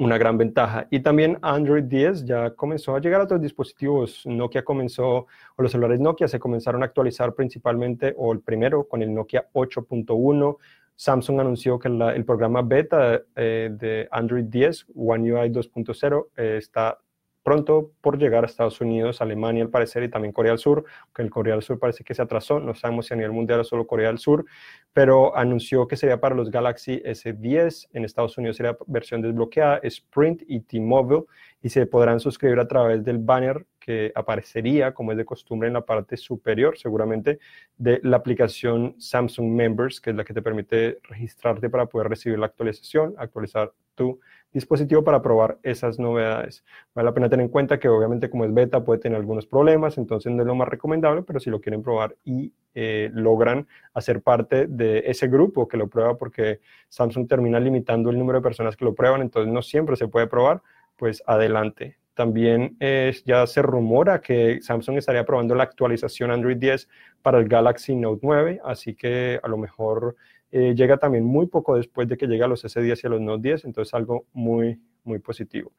una 0.00 0.16
gran 0.16 0.38
ventaja. 0.38 0.86
Y 0.90 1.00
también 1.00 1.38
Android 1.42 1.84
10 1.84 2.24
ya 2.24 2.50
comenzó 2.54 2.96
a 2.96 3.00
llegar 3.00 3.20
a 3.20 3.24
otros 3.24 3.40
dispositivos. 3.40 4.22
Nokia 4.24 4.64
comenzó, 4.64 5.26
o 5.56 5.62
los 5.62 5.70
celulares 5.70 6.00
Nokia 6.00 6.26
se 6.26 6.40
comenzaron 6.40 6.82
a 6.82 6.86
actualizar 6.86 7.34
principalmente, 7.34 8.14
o 8.16 8.32
el 8.32 8.40
primero 8.40 8.88
con 8.88 9.02
el 9.02 9.12
Nokia 9.12 9.48
8.1, 9.52 10.56
Samsung 11.00 11.40
anunció 11.40 11.78
que 11.78 11.88
el 11.88 12.24
programa 12.26 12.60
beta 12.60 13.22
eh, 13.34 13.70
de 13.72 14.06
Android 14.10 14.44
10, 14.44 14.88
One 14.94 15.32
UI 15.32 15.48
2.0, 15.48 16.26
está 16.36 16.98
pronto 17.42 17.92
por 18.02 18.18
llegar 18.18 18.44
a 18.44 18.46
Estados 18.46 18.82
Unidos, 18.82 19.22
Alemania 19.22 19.62
al 19.62 19.70
parecer 19.70 20.02
y 20.02 20.10
también 20.10 20.30
Corea 20.30 20.52
del 20.52 20.58
Sur, 20.58 20.84
que 21.14 21.22
el 21.22 21.30
Corea 21.30 21.54
del 21.54 21.62
Sur 21.62 21.78
parece 21.78 22.04
que 22.04 22.12
se 22.14 22.20
atrasó, 22.20 22.60
no 22.60 22.74
sabemos 22.74 23.06
si 23.06 23.14
a 23.14 23.16
nivel 23.16 23.32
mundial 23.32 23.60
o 23.60 23.64
solo 23.64 23.86
Corea 23.86 24.08
del 24.08 24.18
Sur, 24.18 24.44
pero 24.92 25.34
anunció 25.34 25.88
que 25.88 25.96
sería 25.96 26.20
para 26.20 26.34
los 26.34 26.50
Galaxy 26.50 27.00
S10, 27.02 27.88
en 27.94 28.04
Estados 28.04 28.36
Unidos 28.36 28.58
sería 28.58 28.76
versión 28.86 29.22
desbloqueada, 29.22 29.80
Sprint 29.82 30.42
y 30.48 30.60
T-Mobile, 30.60 31.24
y 31.62 31.70
se 31.70 31.86
podrán 31.86 32.20
suscribir 32.20 32.60
a 32.60 32.68
través 32.68 33.02
del 33.04 33.16
banner 33.16 33.64
que 33.80 34.12
aparecería, 34.14 34.92
como 34.92 35.12
es 35.12 35.18
de 35.18 35.24
costumbre, 35.24 35.66
en 35.68 35.74
la 35.74 35.84
parte 35.84 36.16
superior, 36.16 36.78
seguramente, 36.78 37.40
de 37.76 37.98
la 38.04 38.18
aplicación 38.18 38.94
Samsung 38.98 39.50
Members, 39.50 40.00
que 40.00 40.10
es 40.10 40.16
la 40.16 40.24
que 40.24 40.34
te 40.34 40.42
permite 40.42 40.98
registrarte 41.02 41.70
para 41.70 41.86
poder 41.86 42.08
recibir 42.08 42.38
la 42.38 42.46
actualización, 42.46 43.14
actualizar 43.18 43.72
tu 43.94 44.20
dispositivo 44.52 45.04
para 45.04 45.22
probar 45.22 45.58
esas 45.62 45.98
novedades. 45.98 46.64
Vale 46.94 47.06
la 47.06 47.14
pena 47.14 47.28
tener 47.28 47.44
en 47.44 47.50
cuenta 47.50 47.78
que 47.78 47.88
obviamente 47.88 48.28
como 48.28 48.44
es 48.44 48.52
beta 48.52 48.84
puede 48.84 49.00
tener 49.00 49.16
algunos 49.16 49.46
problemas, 49.46 49.96
entonces 49.96 50.32
no 50.32 50.42
es 50.42 50.46
lo 50.46 50.54
más 50.54 50.68
recomendable, 50.68 51.22
pero 51.22 51.38
si 51.38 51.50
lo 51.50 51.60
quieren 51.60 51.82
probar 51.82 52.16
y 52.24 52.52
eh, 52.74 53.10
logran 53.12 53.66
hacer 53.94 54.22
parte 54.22 54.66
de 54.66 55.04
ese 55.06 55.28
grupo 55.28 55.68
que 55.68 55.76
lo 55.76 55.88
prueba 55.88 56.16
porque 56.16 56.60
Samsung 56.88 57.28
termina 57.28 57.60
limitando 57.60 58.10
el 58.10 58.18
número 58.18 58.38
de 58.38 58.42
personas 58.42 58.76
que 58.76 58.84
lo 58.84 58.94
prueban, 58.94 59.22
entonces 59.22 59.52
no 59.52 59.62
siempre 59.62 59.96
se 59.96 60.08
puede 60.08 60.26
probar, 60.26 60.62
pues 60.96 61.22
adelante. 61.26 61.99
También 62.20 62.76
ya 63.24 63.46
se 63.46 63.62
rumora 63.62 64.20
que 64.20 64.60
Samsung 64.60 64.98
estaría 64.98 65.24
probando 65.24 65.54
la 65.54 65.62
actualización 65.62 66.30
Android 66.30 66.58
10 66.58 66.86
para 67.22 67.38
el 67.38 67.48
Galaxy 67.48 67.96
Note 67.96 68.20
9, 68.22 68.60
así 68.62 68.94
que 68.94 69.40
a 69.42 69.48
lo 69.48 69.56
mejor 69.56 70.16
eh, 70.52 70.74
llega 70.76 70.98
también 70.98 71.24
muy 71.24 71.46
poco 71.46 71.76
después 71.76 72.08
de 72.08 72.18
que 72.18 72.26
llega 72.26 72.44
a 72.44 72.48
los 72.48 72.62
S10 72.62 73.00
y 73.02 73.06
a 73.06 73.08
los 73.08 73.22
Note 73.22 73.48
10, 73.48 73.64
entonces 73.64 73.94
algo 73.94 74.26
muy, 74.34 74.78
muy 75.02 75.18
positivo. 75.18 75.72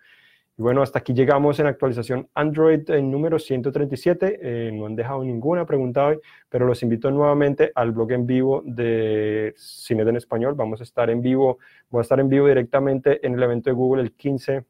Y 0.58 0.64
bueno, 0.64 0.82
hasta 0.82 0.98
aquí 0.98 1.14
llegamos 1.14 1.60
en 1.60 1.68
actualización 1.68 2.28
Android 2.34 2.90
en 2.90 3.12
número 3.12 3.38
137. 3.38 4.40
Eh, 4.42 4.72
no 4.74 4.88
han 4.88 4.96
dejado 4.96 5.24
ninguna 5.24 5.68
pregunta 5.68 6.08
hoy, 6.08 6.20
pero 6.50 6.66
los 6.66 6.82
invito 6.82 7.12
nuevamente 7.12 7.72
al 7.76 7.92
blog 7.92 8.14
en 8.14 8.26
vivo 8.26 8.64
de 8.66 9.54
Cine 9.58 10.02
en 10.02 10.16
Español. 10.16 10.56
Vamos 10.56 10.80
a 10.80 10.86
estar 10.86 11.12
en 11.12 11.22
vivo, 11.22 11.60
voy 11.92 12.00
a 12.00 12.02
estar 12.02 12.20
en 12.20 12.30
vivo 12.30 12.48
directamente 12.48 13.24
en 13.28 13.36
el 13.36 13.44
evento 13.44 13.70
de 13.70 13.76
Google 13.76 14.02
el 14.02 14.14
15 14.14 14.66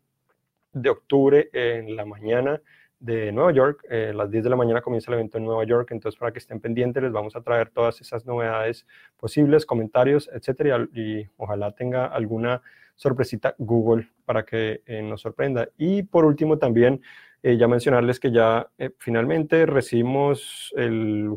de 0.74 0.90
octubre 0.90 1.50
en 1.54 1.96
la 1.96 2.06
mañana 2.06 2.62
de 3.00 3.32
Nueva 3.32 3.52
York. 3.52 3.86
Eh, 3.90 4.10
a 4.12 4.14
las 4.14 4.30
10 4.30 4.44
de 4.44 4.50
la 4.50 4.56
mañana 4.56 4.82
comienza 4.82 5.12
el 5.12 5.16
evento 5.16 5.38
en 5.38 5.46
Nueva 5.46 5.64
York, 5.66 5.90
entonces 5.92 6.20
para 6.20 6.32
que 6.32 6.40
estén 6.40 6.60
pendientes 6.60 7.02
les 7.02 7.12
vamos 7.12 7.36
a 7.36 7.42
traer 7.42 7.70
todas 7.70 8.00
esas 8.00 8.26
novedades 8.26 8.86
posibles, 9.18 9.66
comentarios, 9.66 10.30
etcétera, 10.34 10.88
y, 10.94 11.28
ojalá 11.38 11.72
tenga 11.72 12.06
alguna 12.06 12.62
sorpresita 12.96 13.56
Google 13.58 14.10
para 14.26 14.46
que 14.46 14.82
eh, 14.86 15.02
nos 15.02 15.22
sorprenda. 15.22 15.70
Y 15.78 16.04
por 16.04 16.26
último 16.26 16.58
también 16.58 17.02
eh, 17.42 17.58
ya 17.58 17.68
mencionarles 17.68 18.20
que 18.20 18.32
ya 18.32 18.70
finalmente 19.00 19.66
recibimos 19.66 20.72
el 20.78 21.36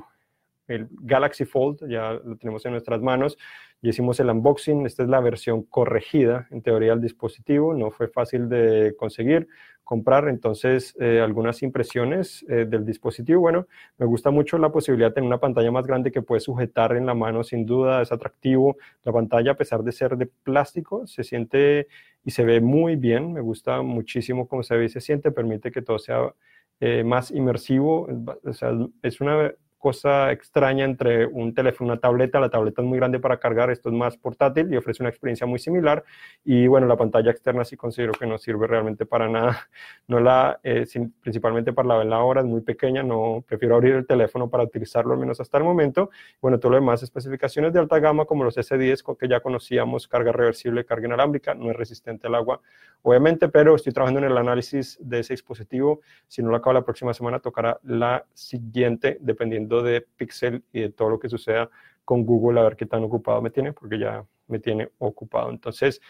el 0.68 0.88
Galaxy 0.90 1.44
Fold, 1.44 1.88
ya 1.88 2.12
lo 2.12 2.36
tenemos 2.36 2.64
en 2.64 2.72
nuestras 2.72 3.00
manos 3.00 3.36
y 3.84 3.90
hicimos 3.90 4.18
el 4.18 4.30
unboxing. 4.30 4.86
Esta 4.86 5.02
es 5.02 5.10
la 5.10 5.20
versión 5.20 5.62
corregida, 5.64 6.48
en 6.50 6.62
teoría, 6.62 6.92
del 6.92 7.02
dispositivo. 7.02 7.74
No 7.74 7.90
fue 7.90 8.08
fácil 8.08 8.48
de 8.48 8.94
conseguir, 8.96 9.46
comprar. 9.84 10.26
Entonces, 10.28 10.96
eh, 10.98 11.20
algunas 11.20 11.62
impresiones 11.62 12.46
eh, 12.48 12.64
del 12.66 12.86
dispositivo. 12.86 13.42
Bueno, 13.42 13.66
me 13.98 14.06
gusta 14.06 14.30
mucho 14.30 14.56
la 14.56 14.72
posibilidad 14.72 15.10
de 15.10 15.16
tener 15.16 15.28
una 15.28 15.38
pantalla 15.38 15.70
más 15.70 15.86
grande 15.86 16.10
que 16.10 16.22
puedes 16.22 16.44
sujetar 16.44 16.96
en 16.96 17.04
la 17.04 17.12
mano, 17.12 17.44
sin 17.44 17.66
duda, 17.66 18.00
es 18.00 18.10
atractivo. 18.10 18.78
La 19.02 19.12
pantalla, 19.12 19.50
a 19.50 19.56
pesar 19.56 19.82
de 19.82 19.92
ser 19.92 20.16
de 20.16 20.28
plástico, 20.28 21.06
se 21.06 21.22
siente 21.22 21.86
y 22.24 22.30
se 22.30 22.42
ve 22.42 22.62
muy 22.62 22.96
bien. 22.96 23.34
Me 23.34 23.42
gusta 23.42 23.82
muchísimo 23.82 24.48
cómo 24.48 24.62
se 24.62 24.78
ve 24.78 24.86
y 24.86 24.88
se 24.88 25.02
siente. 25.02 25.30
Permite 25.30 25.70
que 25.70 25.82
todo 25.82 25.98
sea 25.98 26.34
eh, 26.80 27.04
más 27.04 27.30
inmersivo. 27.30 28.08
O 28.44 28.52
sea, 28.54 28.70
es 29.02 29.20
una 29.20 29.52
cosa 29.84 30.32
extraña 30.32 30.86
entre 30.86 31.26
un 31.26 31.52
teléfono 31.52 31.88
y 31.88 31.92
una 31.92 32.00
tableta. 32.00 32.40
La 32.40 32.48
tableta 32.48 32.80
es 32.80 32.88
muy 32.88 32.96
grande 32.96 33.20
para 33.20 33.38
cargar, 33.38 33.70
esto 33.70 33.90
es 33.90 33.94
más 33.94 34.16
portátil 34.16 34.72
y 34.72 34.78
ofrece 34.78 35.02
una 35.02 35.10
experiencia 35.10 35.46
muy 35.46 35.58
similar. 35.58 36.04
Y 36.42 36.66
bueno, 36.68 36.86
la 36.86 36.96
pantalla 36.96 37.30
externa 37.30 37.66
sí 37.66 37.76
considero 37.76 38.12
que 38.12 38.26
no 38.26 38.38
sirve 38.38 38.66
realmente 38.66 39.04
para 39.04 39.28
nada. 39.28 39.68
No 40.06 40.20
la, 40.20 40.60
eh, 40.62 40.84
principalmente 41.20 41.72
para 41.72 41.88
la 41.88 41.96
vela 41.96 42.16
ahora, 42.16 42.42
es 42.42 42.46
muy 42.46 42.60
pequeña, 42.60 43.02
no 43.02 43.42
prefiero 43.46 43.74
abrir 43.74 43.94
el 43.94 44.06
teléfono 44.06 44.50
para 44.50 44.62
utilizarlo 44.62 45.14
al 45.14 45.18
menos 45.18 45.40
hasta 45.40 45.56
el 45.56 45.64
momento. 45.64 46.10
Bueno, 46.42 46.58
todo 46.58 46.72
lo 46.72 46.76
demás, 46.76 47.02
especificaciones 47.02 47.72
de 47.72 47.80
alta 47.80 47.98
gama 47.98 48.26
como 48.26 48.44
los 48.44 48.56
S10 48.58 49.16
que 49.16 49.28
ya 49.28 49.40
conocíamos, 49.40 50.06
carga 50.06 50.30
reversible, 50.30 50.84
carga 50.84 51.06
inalámbrica, 51.06 51.54
no 51.54 51.70
es 51.70 51.76
resistente 51.76 52.26
al 52.26 52.34
agua, 52.34 52.60
obviamente, 53.00 53.48
pero 53.48 53.74
estoy 53.76 53.94
trabajando 53.94 54.20
en 54.20 54.26
el 54.30 54.36
análisis 54.36 54.98
de 55.00 55.20
ese 55.20 55.32
dispositivo. 55.32 56.00
Si 56.28 56.42
no 56.42 56.50
lo 56.50 56.56
acabo 56.56 56.74
la 56.74 56.84
próxima 56.84 57.14
semana, 57.14 57.38
tocará 57.38 57.80
la 57.82 58.26
siguiente, 58.34 59.16
dependiendo 59.20 59.73
de 59.82 60.00
Pixel 60.16 60.64
y 60.72 60.80
de 60.80 60.90
todo 60.90 61.10
lo 61.10 61.18
que 61.18 61.28
suceda 61.28 61.70
con 62.04 62.24
Google, 62.24 62.60
a 62.60 62.64
ver 62.64 62.76
qué 62.76 62.86
tan 62.86 63.02
ocupado 63.04 63.40
me 63.40 63.50
tiene, 63.50 63.72
porque 63.72 63.98
ya 63.98 64.24
me 64.46 64.58
tiene 64.58 64.90
ocupado. 64.98 65.50
Entonces, 65.50 66.00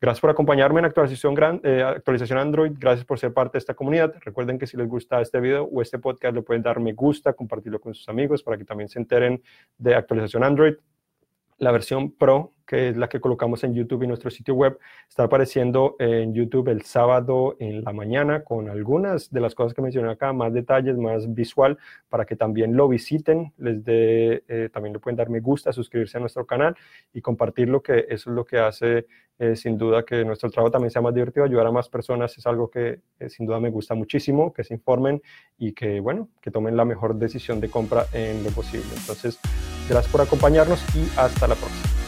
gracias 0.00 0.20
por 0.20 0.30
acompañarme 0.30 0.80
en 0.80 0.86
actualización, 0.86 1.34
gran, 1.34 1.60
eh, 1.62 1.82
actualización 1.82 2.38
Android, 2.38 2.72
gracias 2.76 3.04
por 3.06 3.18
ser 3.18 3.32
parte 3.32 3.52
de 3.52 3.60
esta 3.60 3.74
comunidad. 3.74 4.14
Recuerden 4.20 4.58
que 4.58 4.66
si 4.66 4.76
les 4.76 4.88
gusta 4.88 5.20
este 5.20 5.40
video 5.40 5.64
o 5.64 5.80
este 5.80 5.98
podcast, 5.98 6.34
le 6.34 6.42
pueden 6.42 6.62
dar 6.62 6.80
me 6.80 6.92
gusta, 6.92 7.32
compartirlo 7.32 7.80
con 7.80 7.94
sus 7.94 8.08
amigos 8.08 8.42
para 8.42 8.58
que 8.58 8.64
también 8.64 8.88
se 8.88 8.98
enteren 8.98 9.42
de 9.78 9.94
actualización 9.94 10.44
Android. 10.44 10.74
La 11.58 11.72
versión 11.72 12.12
Pro 12.12 12.54
que 12.66 12.88
es 12.88 12.96
la 12.96 13.08
que 13.08 13.20
colocamos 13.20 13.62
en 13.64 13.74
YouTube 13.74 14.04
y 14.04 14.06
nuestro 14.06 14.30
sitio 14.30 14.54
web, 14.54 14.78
está 15.08 15.24
apareciendo 15.24 15.96
en 15.98 16.32
YouTube 16.34 16.68
el 16.68 16.82
sábado 16.82 17.56
en 17.58 17.84
la 17.84 17.92
mañana 17.92 18.42
con 18.42 18.68
algunas 18.68 19.30
de 19.30 19.40
las 19.40 19.54
cosas 19.54 19.74
que 19.74 19.82
mencioné 19.82 20.10
acá, 20.10 20.32
más 20.32 20.52
detalles, 20.52 20.96
más 20.96 21.32
visual, 21.32 21.78
para 22.08 22.24
que 22.24 22.36
también 22.36 22.76
lo 22.76 22.88
visiten, 22.88 23.52
les 23.58 23.84
dé, 23.84 24.44
eh, 24.48 24.68
también 24.72 24.94
le 24.94 24.98
pueden 24.98 25.16
dar 25.16 25.28
me 25.28 25.40
gusta, 25.40 25.72
suscribirse 25.72 26.16
a 26.16 26.20
nuestro 26.20 26.46
canal 26.46 26.76
y 27.12 27.20
compartirlo, 27.20 27.82
que 27.82 28.06
eso 28.08 28.30
es 28.30 28.36
lo 28.36 28.44
que 28.44 28.58
hace 28.58 29.06
eh, 29.38 29.56
sin 29.56 29.76
duda 29.76 30.04
que 30.04 30.24
nuestro 30.24 30.48
trabajo 30.48 30.70
también 30.70 30.90
sea 30.90 31.02
más 31.02 31.12
divertido, 31.12 31.44
ayudar 31.44 31.66
a 31.66 31.72
más 31.72 31.88
personas 31.88 32.38
es 32.38 32.46
algo 32.46 32.70
que 32.70 33.00
eh, 33.18 33.28
sin 33.28 33.46
duda 33.46 33.58
me 33.58 33.70
gusta 33.70 33.94
muchísimo, 33.94 34.52
que 34.52 34.62
se 34.62 34.74
informen 34.74 35.20
y 35.58 35.72
que, 35.72 35.98
bueno, 36.00 36.28
que 36.40 36.50
tomen 36.50 36.76
la 36.76 36.84
mejor 36.84 37.16
decisión 37.16 37.60
de 37.60 37.68
compra 37.68 38.06
en 38.12 38.44
lo 38.44 38.50
posible. 38.50 38.86
Entonces, 38.96 39.40
gracias 39.88 40.10
por 40.10 40.20
acompañarnos 40.20 40.80
y 40.94 41.08
hasta 41.16 41.48
la 41.48 41.54
próxima. 41.54 42.03